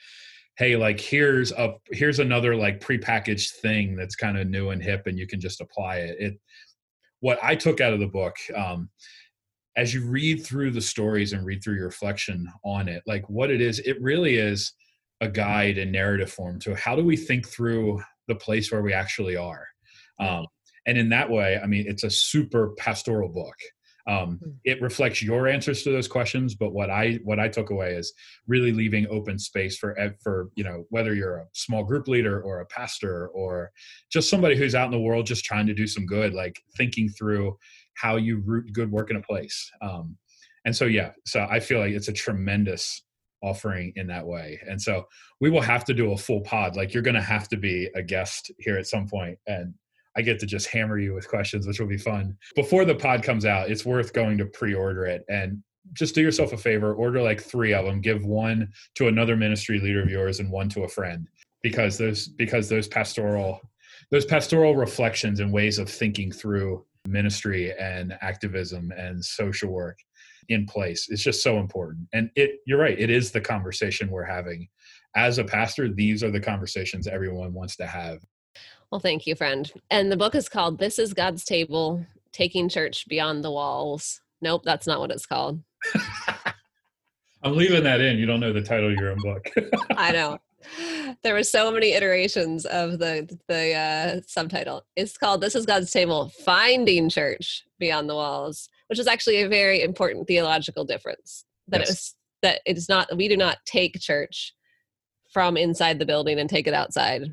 hey 0.57 0.75
like 0.75 0.99
here's 0.99 1.51
a 1.51 1.75
here's 1.91 2.17
another 2.17 2.55
like 2.55 2.79
prepackaged 2.79 3.51
thing 3.61 3.95
that's 3.95 4.15
kind 4.15 4.39
of 4.39 4.47
new 4.47 4.71
and 4.71 4.81
hip 4.81 5.05
and 5.05 5.19
you 5.19 5.27
can 5.27 5.39
just 5.39 5.61
apply 5.61 5.97
it 5.97 6.17
it 6.19 6.33
what 7.21 7.39
i 7.41 7.55
took 7.55 7.79
out 7.79 7.93
of 7.93 8.01
the 8.01 8.07
book 8.07 8.35
um 8.57 8.89
as 9.77 9.93
you 9.93 10.05
read 10.05 10.45
through 10.45 10.69
the 10.69 10.81
stories 10.81 11.31
and 11.31 11.45
read 11.45 11.63
through 11.63 11.75
your 11.75 11.85
reflection 11.85 12.51
on 12.65 12.89
it 12.89 13.01
like 13.07 13.23
what 13.29 13.49
it 13.49 13.61
is 13.61 13.79
it 13.79 14.01
really 14.01 14.35
is 14.35 14.73
a 15.21 15.27
guide 15.29 15.77
in 15.77 15.91
narrative 15.91 16.31
form. 16.31 16.59
To 16.61 16.75
how 16.75 16.95
do 16.95 17.03
we 17.03 17.17
think 17.17 17.47
through 17.47 18.01
the 18.27 18.35
place 18.35 18.71
where 18.71 18.81
we 18.81 18.93
actually 18.93 19.35
are? 19.35 19.65
Um, 20.19 20.45
and 20.85 20.97
in 20.97 21.09
that 21.09 21.29
way 21.29 21.59
i 21.61 21.65
mean 21.67 21.85
it's 21.87 22.03
a 22.03 22.09
super 22.09 22.69
pastoral 22.77 23.29
book. 23.29 23.55
Um, 24.07 24.39
Mm. 24.41 24.55
it 24.63 24.81
reflects 24.81 25.21
your 25.21 25.47
answers 25.47 25.83
to 25.83 25.91
those 25.91 26.07
questions 26.07 26.55
but 26.55 26.71
what 26.71 26.89
i 26.89 27.19
what 27.23 27.39
i 27.39 27.47
took 27.47 27.69
away 27.69 27.93
is 27.93 28.11
really 28.47 28.71
leaving 28.71 29.05
open 29.09 29.37
space 29.37 29.77
for 29.77 29.95
for 30.23 30.49
you 30.55 30.63
know 30.63 30.85
whether 30.89 31.13
you're 31.13 31.37
a 31.39 31.47
small 31.53 31.83
group 31.83 32.07
leader 32.07 32.41
or 32.41 32.61
a 32.61 32.65
pastor 32.65 33.27
or 33.27 33.71
just 34.11 34.29
somebody 34.29 34.55
who's 34.55 34.73
out 34.73 34.85
in 34.85 34.91
the 34.91 34.99
world 34.99 35.27
just 35.27 35.45
trying 35.45 35.67
to 35.67 35.75
do 35.75 35.85
some 35.85 36.05
good 36.05 36.33
like 36.33 36.59
thinking 36.77 37.07
through 37.09 37.55
how 37.95 38.15
you 38.15 38.41
root 38.45 38.71
good 38.73 38.89
work 38.91 39.11
in 39.11 39.17
a 39.17 39.21
place. 39.21 39.69
Um, 39.81 40.17
and 40.65 40.75
so 40.75 40.85
yeah 40.85 41.11
so 41.25 41.45
i 41.51 41.59
feel 41.59 41.79
like 41.79 41.91
it's 41.91 42.07
a 42.07 42.13
tremendous 42.13 43.03
offering 43.41 43.93
in 43.95 44.07
that 44.07 44.25
way 44.25 44.59
and 44.67 44.81
so 44.81 45.07
we 45.39 45.49
will 45.49 45.61
have 45.61 45.85
to 45.85 45.93
do 45.93 46.11
a 46.11 46.17
full 46.17 46.41
pod 46.41 46.75
like 46.75 46.93
you're 46.93 47.03
going 47.03 47.15
to 47.15 47.21
have 47.21 47.47
to 47.47 47.57
be 47.57 47.89
a 47.95 48.01
guest 48.01 48.51
here 48.59 48.77
at 48.77 48.87
some 48.87 49.07
point 49.07 49.37
and 49.47 49.73
I 50.17 50.21
get 50.21 50.39
to 50.39 50.45
just 50.45 50.67
hammer 50.67 50.99
you 50.99 51.13
with 51.13 51.29
questions, 51.29 51.65
which 51.65 51.79
will 51.79 51.87
be 51.87 51.97
fun. 51.97 52.35
Before 52.55 52.83
the 52.83 52.95
pod 52.95 53.23
comes 53.23 53.45
out, 53.45 53.69
it's 53.69 53.85
worth 53.85 54.11
going 54.11 54.37
to 54.39 54.45
pre-order 54.45 55.05
it 55.05 55.23
and 55.29 55.63
just 55.93 56.15
do 56.15 56.21
yourself 56.21 56.51
a 56.51 56.57
favor, 56.57 56.93
order 56.93 57.21
like 57.21 57.41
three 57.41 57.73
of 57.73 57.85
them, 57.85 58.01
give 58.01 58.25
one 58.25 58.69
to 58.95 59.07
another 59.07 59.35
ministry 59.35 59.79
leader 59.79 60.01
of 60.01 60.09
yours 60.09 60.39
and 60.39 60.51
one 60.51 60.69
to 60.69 60.83
a 60.83 60.89
friend 60.89 61.27
because 61.61 61.97
those 61.97 62.27
because 62.27 62.69
those 62.69 62.87
pastoral 62.87 63.61
those 64.11 64.25
pastoral 64.25 64.75
reflections 64.75 65.39
and 65.39 65.53
ways 65.53 65.77
of 65.77 65.89
thinking 65.89 66.31
through 66.31 66.83
ministry 67.07 67.73
and 67.79 68.13
activism 68.21 68.91
and 68.91 69.23
social 69.23 69.71
work 69.71 69.97
in 70.49 70.65
place 70.65 71.07
it's 71.09 71.21
just 71.21 71.43
so 71.43 71.59
important. 71.59 72.07
And 72.13 72.29
it 72.35 72.59
you're 72.65 72.79
right, 72.79 72.99
it 72.99 73.09
is 73.09 73.31
the 73.31 73.41
conversation 73.41 74.09
we're 74.09 74.23
having. 74.23 74.67
As 75.15 75.37
a 75.37 75.43
pastor, 75.43 75.89
these 75.89 76.23
are 76.23 76.31
the 76.31 76.39
conversations 76.39 77.07
everyone 77.07 77.53
wants 77.53 77.75
to 77.77 77.87
have. 77.87 78.19
Well, 78.91 78.99
thank 78.99 79.27
you, 79.27 79.35
friend. 79.35 79.71
And 79.89 80.11
the 80.11 80.17
book 80.17 80.35
is 80.35 80.49
called 80.49 80.79
This 80.79 80.99
is 80.99 81.13
God's 81.13 81.45
Table 81.45 82.05
Taking 82.31 82.69
Church 82.69 83.07
Beyond 83.07 83.43
the 83.43 83.51
Walls. 83.51 84.21
Nope, 84.41 84.63
that's 84.65 84.87
not 84.87 84.99
what 84.99 85.11
it's 85.11 85.25
called. 85.25 85.61
I'm 87.43 87.55
leaving 87.55 87.83
that 87.83 88.01
in. 88.01 88.17
You 88.17 88.25
don't 88.25 88.39
know 88.39 88.51
the 88.51 88.61
title 88.61 88.91
of 88.91 88.95
your 88.95 89.11
own 89.11 89.19
book. 89.21 89.49
I 89.95 90.11
know. 90.11 90.39
There 91.23 91.33
were 91.33 91.43
so 91.43 91.71
many 91.71 91.93
iterations 91.93 92.65
of 92.65 92.99
the 92.99 93.37
the 93.47 93.73
uh, 93.73 94.21
subtitle. 94.27 94.85
It's 94.95 95.17
called 95.17 95.41
"This 95.41 95.55
Is 95.55 95.65
God's 95.65 95.91
Table: 95.91 96.31
Finding 96.45 97.09
Church 97.09 97.63
Beyond 97.79 98.09
the 98.09 98.15
Walls," 98.15 98.69
which 98.87 98.99
is 98.99 99.07
actually 99.07 99.41
a 99.41 99.49
very 99.49 99.81
important 99.81 100.27
theological 100.27 100.85
difference. 100.85 101.45
That 101.67 101.81
yes. 101.81 101.89
it 101.89 101.91
was 101.91 102.15
that 102.41 102.61
it 102.65 102.77
is 102.77 102.89
not. 102.89 103.15
We 103.15 103.27
do 103.27 103.37
not 103.37 103.57
take 103.65 103.99
church 103.99 104.53
from 105.31 105.57
inside 105.57 105.99
the 105.99 106.05
building 106.05 106.39
and 106.39 106.49
take 106.49 106.67
it 106.67 106.73
outside. 106.73 107.23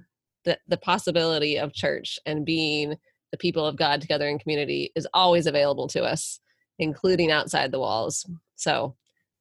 The 0.45 0.59
the 0.69 0.77
possibility 0.77 1.59
of 1.59 1.73
church 1.73 2.19
and 2.27 2.47
being 2.47 2.97
the 3.33 3.39
people 3.39 3.67
of 3.67 3.77
God 3.77 4.01
together 4.01 4.29
in 4.29 4.39
community 4.39 4.93
is 4.95 5.09
always 5.13 5.47
available 5.47 5.89
to 5.89 6.05
us, 6.05 6.41
including 6.79 7.31
outside 7.31 7.73
the 7.73 7.81
walls. 7.81 8.25
So, 8.55 8.97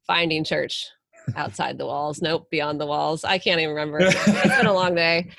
finding 0.08 0.44
church 0.44 0.88
outside 1.36 1.78
the 1.78 1.86
walls. 1.86 2.22
Nope, 2.22 2.48
beyond 2.50 2.80
the 2.80 2.86
walls. 2.86 3.24
I 3.24 3.38
can't 3.38 3.60
even 3.60 3.76
remember. 3.76 4.00
it's 4.02 4.58
been 4.58 4.66
a 4.66 4.74
long 4.74 4.96
day. 4.96 5.30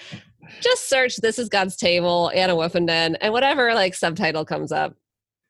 Just 0.61 0.89
search 0.89 1.17
"This 1.17 1.39
is 1.39 1.49
God's 1.49 1.77
Table," 1.77 2.31
Anna 2.35 2.55
Woofenden, 2.55 3.17
and 3.21 3.33
whatever 3.33 3.75
like 3.75 3.95
subtitle 3.95 4.45
comes 4.45 4.73
up, 4.73 4.95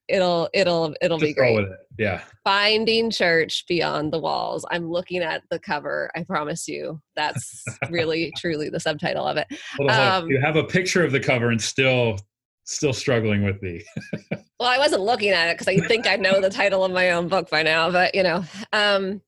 it'll 0.08 0.48
it'll 0.54 0.94
it'll 1.00 1.18
Just 1.18 1.30
be 1.30 1.34
great. 1.34 1.58
It. 1.58 1.68
Yeah. 1.98 2.22
Finding 2.44 3.10
Church 3.10 3.64
Beyond 3.68 4.12
the 4.12 4.18
Walls. 4.18 4.64
I'm 4.70 4.90
looking 4.90 5.22
at 5.22 5.42
the 5.50 5.58
cover. 5.58 6.10
I 6.14 6.24
promise 6.24 6.68
you, 6.68 7.00
that's 7.14 7.64
really 7.90 8.32
truly 8.36 8.68
the 8.68 8.80
subtitle 8.80 9.26
of 9.26 9.36
it. 9.36 9.46
Um, 9.88 10.28
you 10.28 10.40
have 10.40 10.56
a 10.56 10.64
picture 10.64 11.04
of 11.04 11.12
the 11.12 11.20
cover 11.20 11.50
and 11.50 11.60
still 11.60 12.18
still 12.66 12.92
struggling 12.92 13.44
with 13.44 13.60
the 13.60 13.80
well 14.58 14.68
i 14.68 14.76
wasn't 14.76 15.00
looking 15.00 15.30
at 15.30 15.48
it 15.48 15.54
because 15.54 15.68
i 15.68 15.78
think 15.86 16.08
i 16.08 16.16
know 16.16 16.40
the 16.40 16.50
title 16.50 16.84
of 16.84 16.90
my 16.90 17.12
own 17.12 17.28
book 17.28 17.48
by 17.48 17.62
now 17.62 17.92
but 17.92 18.12
you 18.12 18.24
know 18.24 18.44
um 18.72 19.22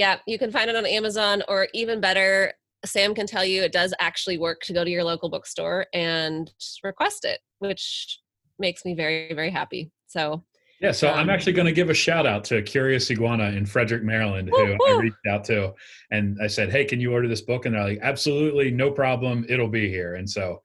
yeah, 0.00 0.16
you 0.26 0.38
can 0.38 0.50
find 0.50 0.70
it 0.70 0.76
on 0.76 0.86
Amazon 0.86 1.42
or 1.46 1.68
even 1.74 2.00
better, 2.00 2.54
Sam 2.86 3.14
can 3.14 3.26
tell 3.26 3.44
you 3.44 3.62
it 3.62 3.70
does 3.70 3.92
actually 4.00 4.38
work 4.38 4.62
to 4.62 4.72
go 4.72 4.82
to 4.82 4.90
your 4.90 5.04
local 5.04 5.28
bookstore 5.28 5.88
and 5.92 6.50
request 6.82 7.26
it, 7.26 7.40
which 7.58 8.18
makes 8.58 8.86
me 8.86 8.94
very, 8.94 9.34
very 9.34 9.50
happy. 9.50 9.92
So, 10.06 10.42
yeah, 10.80 10.92
so 10.92 11.10
um, 11.10 11.18
I'm 11.18 11.28
actually 11.28 11.52
going 11.52 11.66
to 11.66 11.72
give 11.72 11.90
a 11.90 11.94
shout 11.94 12.26
out 12.26 12.44
to 12.44 12.62
Curious 12.62 13.10
Iguana 13.10 13.50
in 13.50 13.66
Frederick, 13.66 14.02
Maryland, 14.02 14.48
who 14.48 14.56
woo, 14.56 14.78
woo. 14.80 14.96
I 14.96 15.00
reached 15.00 15.26
out 15.28 15.44
to. 15.44 15.74
And 16.10 16.38
I 16.42 16.46
said, 16.46 16.70
Hey, 16.70 16.86
can 16.86 16.98
you 16.98 17.12
order 17.12 17.28
this 17.28 17.42
book? 17.42 17.66
And 17.66 17.74
they're 17.74 17.84
like, 17.84 17.98
Absolutely, 18.00 18.70
no 18.70 18.90
problem. 18.90 19.44
It'll 19.50 19.68
be 19.68 19.90
here. 19.90 20.14
And 20.14 20.28
so 20.28 20.62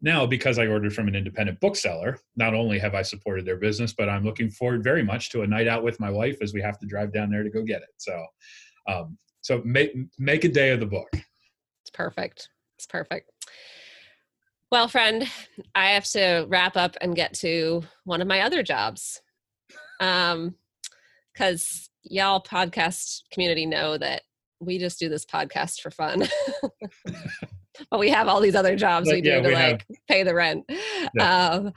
now, 0.00 0.26
because 0.26 0.58
I 0.58 0.66
ordered 0.66 0.92
from 0.92 1.06
an 1.06 1.14
independent 1.14 1.60
bookseller, 1.60 2.18
not 2.34 2.52
only 2.52 2.80
have 2.80 2.96
I 2.96 3.02
supported 3.02 3.46
their 3.46 3.58
business, 3.58 3.92
but 3.92 4.08
I'm 4.08 4.24
looking 4.24 4.50
forward 4.50 4.82
very 4.82 5.04
much 5.04 5.30
to 5.30 5.42
a 5.42 5.46
night 5.46 5.68
out 5.68 5.84
with 5.84 6.00
my 6.00 6.10
wife 6.10 6.38
as 6.42 6.52
we 6.52 6.60
have 6.60 6.80
to 6.80 6.86
drive 6.86 7.12
down 7.12 7.30
there 7.30 7.44
to 7.44 7.50
go 7.50 7.62
get 7.62 7.82
it. 7.82 7.90
So, 7.98 8.20
um, 8.88 9.18
so 9.40 9.62
make 9.64 9.92
make 10.18 10.44
a 10.44 10.48
day 10.48 10.70
of 10.70 10.80
the 10.80 10.86
book. 10.86 11.08
It's 11.12 11.90
perfect. 11.92 12.48
It's 12.78 12.86
perfect. 12.86 13.30
Well, 14.70 14.88
friend, 14.88 15.28
I 15.74 15.90
have 15.90 16.06
to 16.12 16.46
wrap 16.48 16.76
up 16.76 16.96
and 17.00 17.14
get 17.14 17.34
to 17.34 17.82
one 18.04 18.22
of 18.22 18.28
my 18.28 18.40
other 18.40 18.62
jobs. 18.62 19.20
Um, 20.00 20.54
because 21.32 21.90
y'all 22.02 22.42
podcast 22.42 23.22
community 23.30 23.66
know 23.66 23.96
that 23.98 24.22
we 24.60 24.78
just 24.78 24.98
do 24.98 25.08
this 25.08 25.24
podcast 25.24 25.80
for 25.80 25.90
fun. 25.90 26.26
but 27.90 27.98
we 27.98 28.10
have 28.10 28.28
all 28.28 28.40
these 28.40 28.54
other 28.54 28.76
jobs 28.76 29.08
but, 29.08 29.16
we 29.16 29.20
do 29.20 29.30
yeah, 29.30 29.40
to 29.40 29.48
we 29.48 29.54
like 29.54 29.86
have. 29.88 29.98
pay 30.08 30.22
the 30.22 30.34
rent. 30.34 30.64
Yeah. 31.14 31.48
Um, 31.48 31.72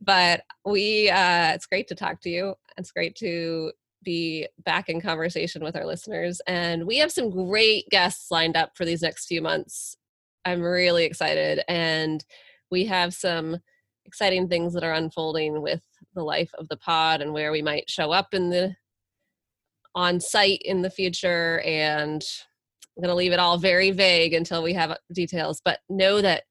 but 0.00 0.42
we, 0.64 1.08
uh, 1.08 1.52
it's 1.54 1.66
great 1.66 1.88
to 1.88 1.94
talk 1.94 2.20
to 2.22 2.30
you. 2.30 2.54
It's 2.76 2.92
great 2.92 3.16
to 3.16 3.72
be 4.06 4.46
back 4.64 4.88
in 4.88 5.02
conversation 5.02 5.62
with 5.62 5.76
our 5.76 5.84
listeners. 5.84 6.40
And 6.46 6.86
we 6.86 6.96
have 6.98 7.12
some 7.12 7.28
great 7.28 7.86
guests 7.90 8.30
lined 8.30 8.56
up 8.56 8.70
for 8.74 8.86
these 8.86 9.02
next 9.02 9.26
few 9.26 9.42
months. 9.42 9.98
I'm 10.46 10.62
really 10.62 11.04
excited. 11.04 11.60
And 11.68 12.24
we 12.70 12.86
have 12.86 13.12
some 13.12 13.58
exciting 14.06 14.48
things 14.48 14.72
that 14.72 14.84
are 14.84 14.94
unfolding 14.94 15.60
with 15.60 15.82
the 16.14 16.22
life 16.22 16.52
of 16.54 16.68
the 16.68 16.76
pod 16.76 17.20
and 17.20 17.32
where 17.32 17.50
we 17.50 17.60
might 17.60 17.90
show 17.90 18.12
up 18.12 18.32
in 18.32 18.48
the 18.48 18.74
on 19.96 20.20
site 20.20 20.62
in 20.64 20.82
the 20.82 20.90
future 20.90 21.60
and 21.64 22.22
i'm 22.96 23.02
going 23.02 23.08
to 23.08 23.14
leave 23.14 23.32
it 23.32 23.40
all 23.40 23.58
very 23.58 23.90
vague 23.90 24.32
until 24.32 24.62
we 24.62 24.72
have 24.72 24.96
details 25.12 25.60
but 25.64 25.80
know 25.88 26.20
that 26.20 26.44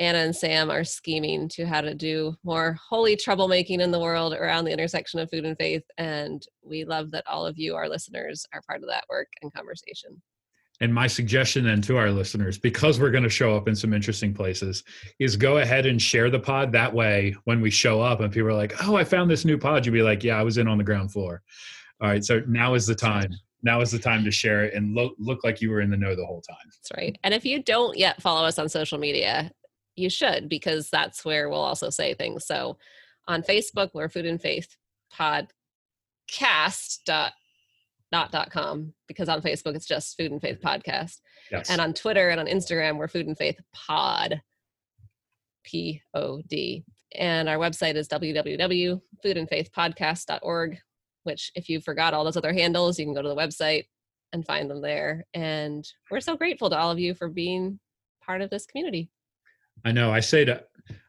Anna 0.00 0.18
and 0.18 0.34
Sam 0.34 0.70
are 0.70 0.82
scheming 0.82 1.46
to 1.50 1.66
how 1.66 1.82
to 1.82 1.94
do 1.94 2.34
more 2.42 2.78
holy 2.88 3.16
troublemaking 3.16 3.80
in 3.80 3.90
the 3.90 4.00
world 4.00 4.32
around 4.32 4.64
the 4.64 4.72
intersection 4.72 5.20
of 5.20 5.28
food 5.28 5.44
and 5.44 5.58
faith. 5.58 5.82
And 5.98 6.42
we 6.62 6.84
love 6.84 7.10
that 7.10 7.26
all 7.26 7.46
of 7.46 7.58
you, 7.58 7.76
our 7.76 7.86
listeners, 7.86 8.46
are 8.54 8.62
part 8.66 8.82
of 8.82 8.88
that 8.88 9.04
work 9.10 9.28
and 9.42 9.52
conversation. 9.52 10.20
And 10.80 10.94
my 10.94 11.06
suggestion 11.06 11.64
then 11.64 11.82
to 11.82 11.98
our 11.98 12.10
listeners, 12.10 12.56
because 12.56 12.98
we're 12.98 13.10
going 13.10 13.24
to 13.24 13.28
show 13.28 13.54
up 13.54 13.68
in 13.68 13.76
some 13.76 13.92
interesting 13.92 14.32
places, 14.32 14.82
is 15.18 15.36
go 15.36 15.58
ahead 15.58 15.84
and 15.84 16.00
share 16.00 16.30
the 16.30 16.40
pod. 16.40 16.72
That 16.72 16.94
way, 16.94 17.36
when 17.44 17.60
we 17.60 17.70
show 17.70 18.00
up 18.00 18.20
and 18.20 18.32
people 18.32 18.48
are 18.48 18.54
like, 18.54 18.72
oh, 18.82 18.96
I 18.96 19.04
found 19.04 19.30
this 19.30 19.44
new 19.44 19.58
pod, 19.58 19.84
you'd 19.84 19.92
be 19.92 20.00
like, 20.00 20.24
yeah, 20.24 20.38
I 20.38 20.42
was 20.42 20.56
in 20.56 20.66
on 20.66 20.78
the 20.78 20.84
ground 20.84 21.12
floor. 21.12 21.42
All 22.00 22.08
right. 22.08 22.24
So 22.24 22.40
now 22.48 22.72
is 22.72 22.86
the 22.86 22.94
time. 22.94 23.30
Now 23.62 23.82
is 23.82 23.90
the 23.90 23.98
time 23.98 24.24
to 24.24 24.30
share 24.30 24.64
it 24.64 24.72
and 24.72 24.94
look, 24.94 25.12
look 25.18 25.44
like 25.44 25.60
you 25.60 25.70
were 25.70 25.82
in 25.82 25.90
the 25.90 25.98
know 25.98 26.16
the 26.16 26.24
whole 26.24 26.40
time. 26.40 26.56
That's 26.64 26.90
right. 26.96 27.18
And 27.22 27.34
if 27.34 27.44
you 27.44 27.62
don't 27.62 27.98
yet 27.98 28.22
follow 28.22 28.46
us 28.46 28.58
on 28.58 28.70
social 28.70 28.96
media, 28.96 29.50
you 30.00 30.10
should 30.10 30.48
because 30.48 30.90
that's 30.90 31.24
where 31.24 31.48
we'll 31.48 31.60
also 31.60 31.90
say 31.90 32.14
things. 32.14 32.46
So 32.46 32.78
on 33.28 33.42
Facebook, 33.42 33.90
we're 33.94 34.08
Food 34.08 34.26
and 34.26 34.40
Faith 34.40 34.76
Podcast 35.16 36.98
dot 37.06 37.32
not 38.12 38.32
dot 38.32 38.50
com 38.50 38.92
because 39.06 39.28
on 39.28 39.40
Facebook 39.40 39.76
it's 39.76 39.86
just 39.86 40.16
Food 40.16 40.32
and 40.32 40.40
Faith 40.40 40.60
mm-hmm. 40.60 40.68
Podcast. 40.68 41.18
Yes. 41.50 41.70
And 41.70 41.80
on 41.80 41.94
Twitter 41.94 42.30
and 42.30 42.40
on 42.40 42.46
Instagram 42.46 42.96
we're 42.96 43.08
Food 43.08 43.26
and 43.26 43.38
Faith 43.38 43.60
Pod. 43.72 44.40
P 45.64 46.02
O 46.14 46.42
D. 46.48 46.84
And 47.14 47.48
our 47.48 47.56
website 47.56 47.96
is 47.96 48.06
www.foodandfaithpodcast.org, 48.08 50.78
which 51.24 51.52
if 51.54 51.68
you 51.68 51.80
forgot 51.80 52.14
all 52.14 52.24
those 52.24 52.36
other 52.36 52.52
handles, 52.52 52.98
you 52.98 53.04
can 53.04 53.14
go 53.14 53.22
to 53.22 53.28
the 53.28 53.36
website 53.36 53.84
and 54.32 54.46
find 54.46 54.70
them 54.70 54.80
there. 54.80 55.24
And 55.34 55.84
we're 56.10 56.20
so 56.20 56.36
grateful 56.36 56.70
to 56.70 56.78
all 56.78 56.90
of 56.90 57.00
you 57.00 57.14
for 57.14 57.28
being 57.28 57.78
part 58.24 58.42
of 58.42 58.50
this 58.50 58.66
community. 58.66 59.10
I 59.84 59.92
know. 59.92 60.12
I 60.12 60.20
say 60.20 60.44
to 60.44 60.64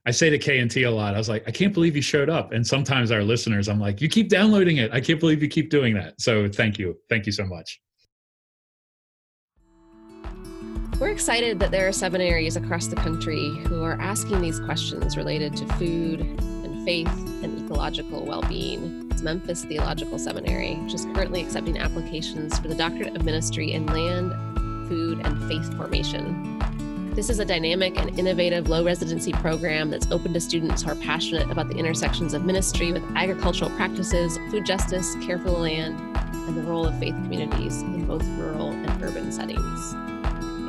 I 0.05 0.12
say 0.12 0.29
to 0.31 0.38
K 0.38 0.60
and 0.60 0.69
T 0.69 0.84
a 0.84 0.91
lot. 0.91 1.13
I 1.13 1.17
was 1.17 1.29
like, 1.29 1.47
I 1.47 1.51
can't 1.51 1.73
believe 1.73 1.95
you 1.95 2.01
showed 2.01 2.29
up. 2.29 2.53
And 2.53 2.65
sometimes 2.65 3.12
our 3.12 3.23
listeners, 3.23 3.69
I'm 3.69 3.79
like, 3.79 4.01
you 4.01 4.10
keep 4.10 4.29
downloading 4.29 4.77
it. 4.77 4.91
I 4.91 4.99
can't 4.99 5.19
believe 5.19 5.43
you 5.43 5.47
keep 5.47 5.69
doing 5.69 5.93
that. 5.93 6.19
So 6.19 6.49
thank 6.49 6.79
you. 6.79 6.97
Thank 7.10 7.25
you 7.27 7.31
so 7.31 7.45
much. 7.45 7.79
We're 10.99 11.10
excited 11.10 11.60
that 11.60 11.71
there 11.71 11.88
are 11.88 11.91
seminaries 11.91 12.55
across 12.55 12.88
the 12.88 12.95
country 12.95 13.49
who 13.67 13.84
are 13.84 13.99
asking 13.99 14.41
these 14.41 14.60
questions 14.60 15.17
related 15.17 15.55
to 15.57 15.65
food 15.73 16.19
and 16.19 16.86
faith 16.86 17.07
and 17.43 17.65
ecological 17.65 18.23
well 18.25 18.43
being. 18.43 19.07
It's 19.12 19.21
Memphis 19.21 19.65
Theological 19.65 20.19
Seminary, 20.19 20.75
which 20.75 20.93
is 20.93 21.05
currently 21.05 21.41
accepting 21.41 21.77
applications 21.77 22.57
for 22.60 22.67
the 22.67 22.75
Doctorate 22.75 23.15
of 23.15 23.23
Ministry 23.23 23.71
in 23.71 23.88
Land, 23.88 24.31
Food, 24.88 25.25
and 25.25 25.47
Faith 25.47 25.75
Formation. 25.75 26.60
This 27.13 27.30
is 27.30 27.39
a 27.39 27.45
dynamic 27.45 28.00
and 28.00 28.17
innovative 28.17 28.69
low 28.69 28.86
residency 28.86 29.34
program 29.34 29.89
that's 29.89 30.10
open 30.12 30.32
to 30.32 30.39
students 30.39 30.82
who 30.82 30.91
are 30.91 30.95
passionate 30.95 31.52
about 31.52 31.67
the 31.67 31.76
intersections 31.76 32.34
of 32.34 32.45
ministry 32.45 32.93
with 32.93 33.04
agricultural 33.17 33.69
practices, 33.71 34.38
food 34.50 34.65
justice, 34.65 35.15
care 35.15 35.38
for 35.38 35.50
the 35.50 35.58
land, 35.58 36.00
and 36.47 36.56
the 36.56 36.62
role 36.63 36.86
of 36.86 36.97
faith 37.00 37.13
communities 37.15 37.82
in 37.82 38.08
both 38.08 38.26
rural 38.38 38.69
and 38.71 39.04
urban 39.04 39.30
settings. 39.30 39.93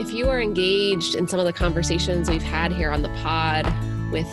If 0.00 0.12
you 0.12 0.28
are 0.31 0.40
engaged 0.40 1.14
in 1.14 1.28
some 1.28 1.38
of 1.38 1.46
the 1.46 1.52
conversations 1.52 2.28
we've 2.28 2.42
had 2.42 2.72
here 2.72 2.90
on 2.90 3.02
the 3.02 3.20
pod 3.22 3.64
with 4.11 4.26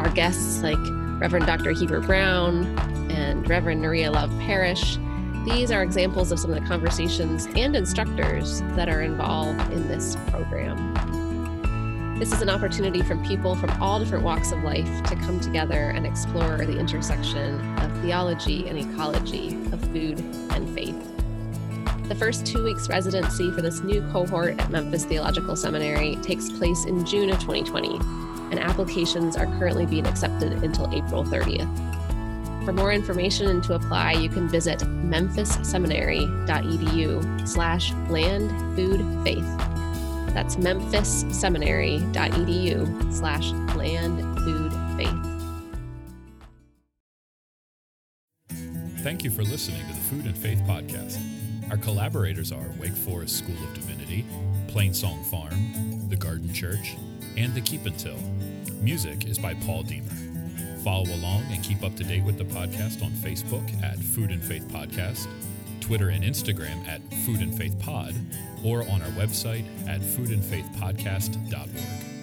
our 0.00 0.10
guests 0.10 0.64
like 0.64 0.76
Reverend 1.20 1.46
Dr. 1.46 1.70
Heber 1.70 2.00
Brown 2.00 2.76
and 3.08 3.48
Reverend 3.48 3.84
Nurya 3.84 4.12
Love 4.12 4.30
Parish, 4.40 4.98
these 5.44 5.70
are 5.70 5.84
examples 5.84 6.32
of 6.32 6.40
some 6.40 6.52
of 6.52 6.60
the 6.60 6.66
conversations 6.66 7.46
and 7.54 7.76
instructors 7.76 8.62
that 8.74 8.88
are 8.88 9.02
involved 9.02 9.60
in 9.72 9.86
this 9.86 10.16
program. 10.26 11.15
This 12.18 12.32
is 12.32 12.40
an 12.40 12.48
opportunity 12.48 13.02
for 13.02 13.14
people 13.18 13.54
from 13.54 13.70
all 13.82 13.98
different 13.98 14.24
walks 14.24 14.50
of 14.50 14.62
life 14.62 15.02
to 15.04 15.16
come 15.16 15.38
together 15.38 15.90
and 15.90 16.06
explore 16.06 16.56
the 16.56 16.78
intersection 16.78 17.60
of 17.80 17.92
theology 18.00 18.66
and 18.68 18.78
ecology, 18.78 19.54
of 19.70 19.82
food 19.92 20.20
and 20.50 20.66
faith. 20.74 20.96
The 22.08 22.14
first 22.14 22.46
two 22.46 22.64
weeks 22.64 22.88
residency 22.88 23.50
for 23.50 23.60
this 23.60 23.80
new 23.80 24.00
cohort 24.12 24.58
at 24.58 24.70
Memphis 24.70 25.04
Theological 25.04 25.56
Seminary 25.56 26.16
takes 26.22 26.48
place 26.48 26.86
in 26.86 27.04
June 27.04 27.28
of 27.28 27.38
2020, 27.40 27.98
and 28.50 28.60
applications 28.60 29.36
are 29.36 29.44
currently 29.58 29.84
being 29.84 30.06
accepted 30.06 30.52
until 30.64 30.90
April 30.94 31.22
30th. 31.22 31.68
For 32.64 32.72
more 32.72 32.94
information 32.94 33.48
and 33.48 33.62
to 33.64 33.74
apply, 33.74 34.12
you 34.12 34.30
can 34.30 34.48
visit 34.48 34.78
memphisseminary.edu 34.78 37.46
slash 37.46 37.92
land 38.08 38.74
food 38.74 39.04
faith. 39.22 39.44
That's 40.28 40.56
memphisseminary.edu 40.56 43.12
slash 43.12 43.50
land 43.76 44.38
food 44.40 44.72
faith. 44.96 45.14
Thank 49.02 49.24
you 49.24 49.30
for 49.30 49.42
listening 49.42 49.80
to 49.86 49.92
the 49.94 50.00
Food 50.00 50.26
and 50.26 50.36
Faith 50.36 50.60
Podcast. 50.66 51.18
Our 51.70 51.76
collaborators 51.76 52.52
are 52.52 52.64
Wake 52.80 52.92
Forest 52.92 53.36
School 53.38 53.54
of 53.54 53.74
Divinity, 53.74 54.24
Plainsong 54.68 55.24
Farm, 55.26 56.08
The 56.08 56.16
Garden 56.16 56.52
Church, 56.52 56.96
and 57.36 57.54
The 57.54 57.60
Keep 57.60 57.86
Until. 57.86 58.16
Music 58.80 59.26
is 59.26 59.38
by 59.38 59.54
Paul 59.54 59.82
Deemer. 59.82 60.10
Follow 60.84 61.06
along 61.14 61.42
and 61.50 61.62
keep 61.64 61.82
up 61.82 61.96
to 61.96 62.04
date 62.04 62.22
with 62.22 62.38
the 62.38 62.44
podcast 62.44 63.02
on 63.02 63.10
Facebook 63.12 63.82
at 63.82 63.98
Food 63.98 64.30
and 64.30 64.42
Faith 64.42 64.68
Podcast, 64.68 65.26
Twitter 65.86 66.08
and 66.08 66.24
Instagram 66.24 66.84
at 66.88 67.00
Food 67.24 67.40
and 67.40 67.56
Faith 67.56 67.78
Pod, 67.78 68.12
or 68.64 68.80
on 68.90 69.02
our 69.02 69.10
website 69.10 69.64
at 69.88 70.00
foodandfaithpodcast.org. 70.00 72.15